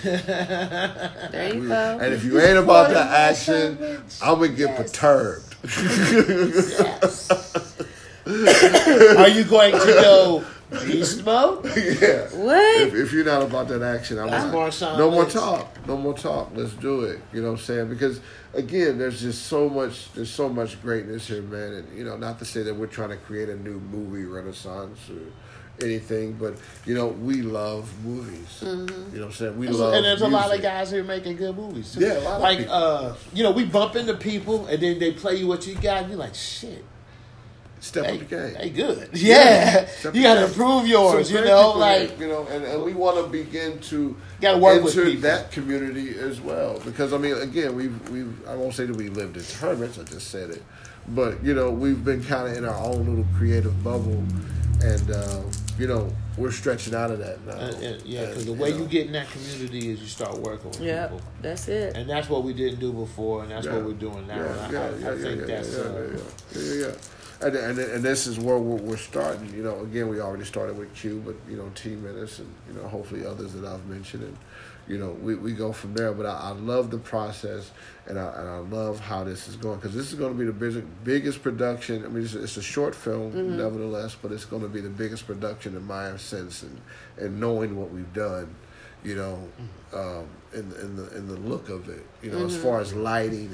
[0.04, 2.00] there you go.
[2.02, 5.56] And if you ain't about that action, I'm gonna get perturbed.
[5.64, 7.30] yes.
[8.26, 10.46] Are you going to go
[10.86, 11.66] beast mode?
[11.66, 12.30] yeah.
[12.30, 12.82] What?
[12.82, 14.54] if, if you're not about that action, I'm That's not.
[14.54, 15.88] Marshawn no more talk.
[15.88, 16.52] No more talk.
[16.54, 17.20] Let's do it.
[17.34, 17.90] You know what I'm saying?
[17.90, 18.22] Because
[18.54, 20.14] again, there's just so much.
[20.14, 21.74] There's so much greatness here, man.
[21.74, 25.10] And you know, not to say that we're trying to create a new movie renaissance
[25.10, 25.32] or
[25.84, 26.56] anything, but
[26.86, 28.60] you know, we love movies.
[28.62, 29.58] You know what I'm saying?
[29.58, 29.94] We love.
[29.94, 32.02] and there's a lot of guys here making good movies too.
[32.02, 35.36] Yeah, a lot like uh, you know, we bump into people and then they play
[35.36, 36.84] you what you got, and you're like, shit.
[37.80, 38.54] Step They, up the game.
[38.54, 39.10] they good.
[39.14, 40.54] Yeah, Step you got to game.
[40.54, 41.30] prove yours.
[41.30, 44.84] Some You know, like you know, and, and we want to begin to Gotta work
[44.84, 46.80] enter that community as well.
[46.86, 49.98] Because I mean, again, we've we've I won't say that we lived in hermits.
[49.98, 50.64] I just said it,
[51.10, 54.24] but you know, we've been kind of in our own little creative bubble,
[54.84, 55.42] and uh,
[55.78, 57.54] you know we're stretching out of that now.
[57.54, 60.08] And- and- yeah, because the And, way know, you get in that community is you
[60.08, 61.22] start working with Yeah, people.
[61.42, 61.96] that's it.
[61.98, 63.76] And that's what we didn't do before, and that's Yeah.
[63.76, 64.38] what we're doing now.
[64.38, 66.74] Yeah, and yeah, I, I, yeah, I yeah, think yeah, that's yeah, uh, yeah, yeah,
[66.74, 67.48] yeah, yeah.
[67.48, 69.52] And, and and this is where we're, we're starting.
[69.54, 72.80] You know, again, we already started with Q, but you know, T Menace, and you
[72.82, 74.38] know, hopefully others that I've mentioned, and
[74.92, 76.12] you know, we, we go from there.
[76.12, 77.72] But I, I love the process,
[78.08, 80.46] and I and I love how this is going because this is going to be
[80.46, 82.04] the biggest biggest production.
[82.04, 83.58] I mean, it's, it's a short film, mm-hmm.
[83.58, 86.82] nevertheless, but it's going to be the biggest production in my sense, and
[87.18, 88.54] and knowing what we've done.
[89.04, 89.50] You know,
[89.94, 89.98] mm-hmm.
[89.98, 92.64] um, in in the in the look of it, you know, as mm-hmm.
[92.64, 93.50] far as lighting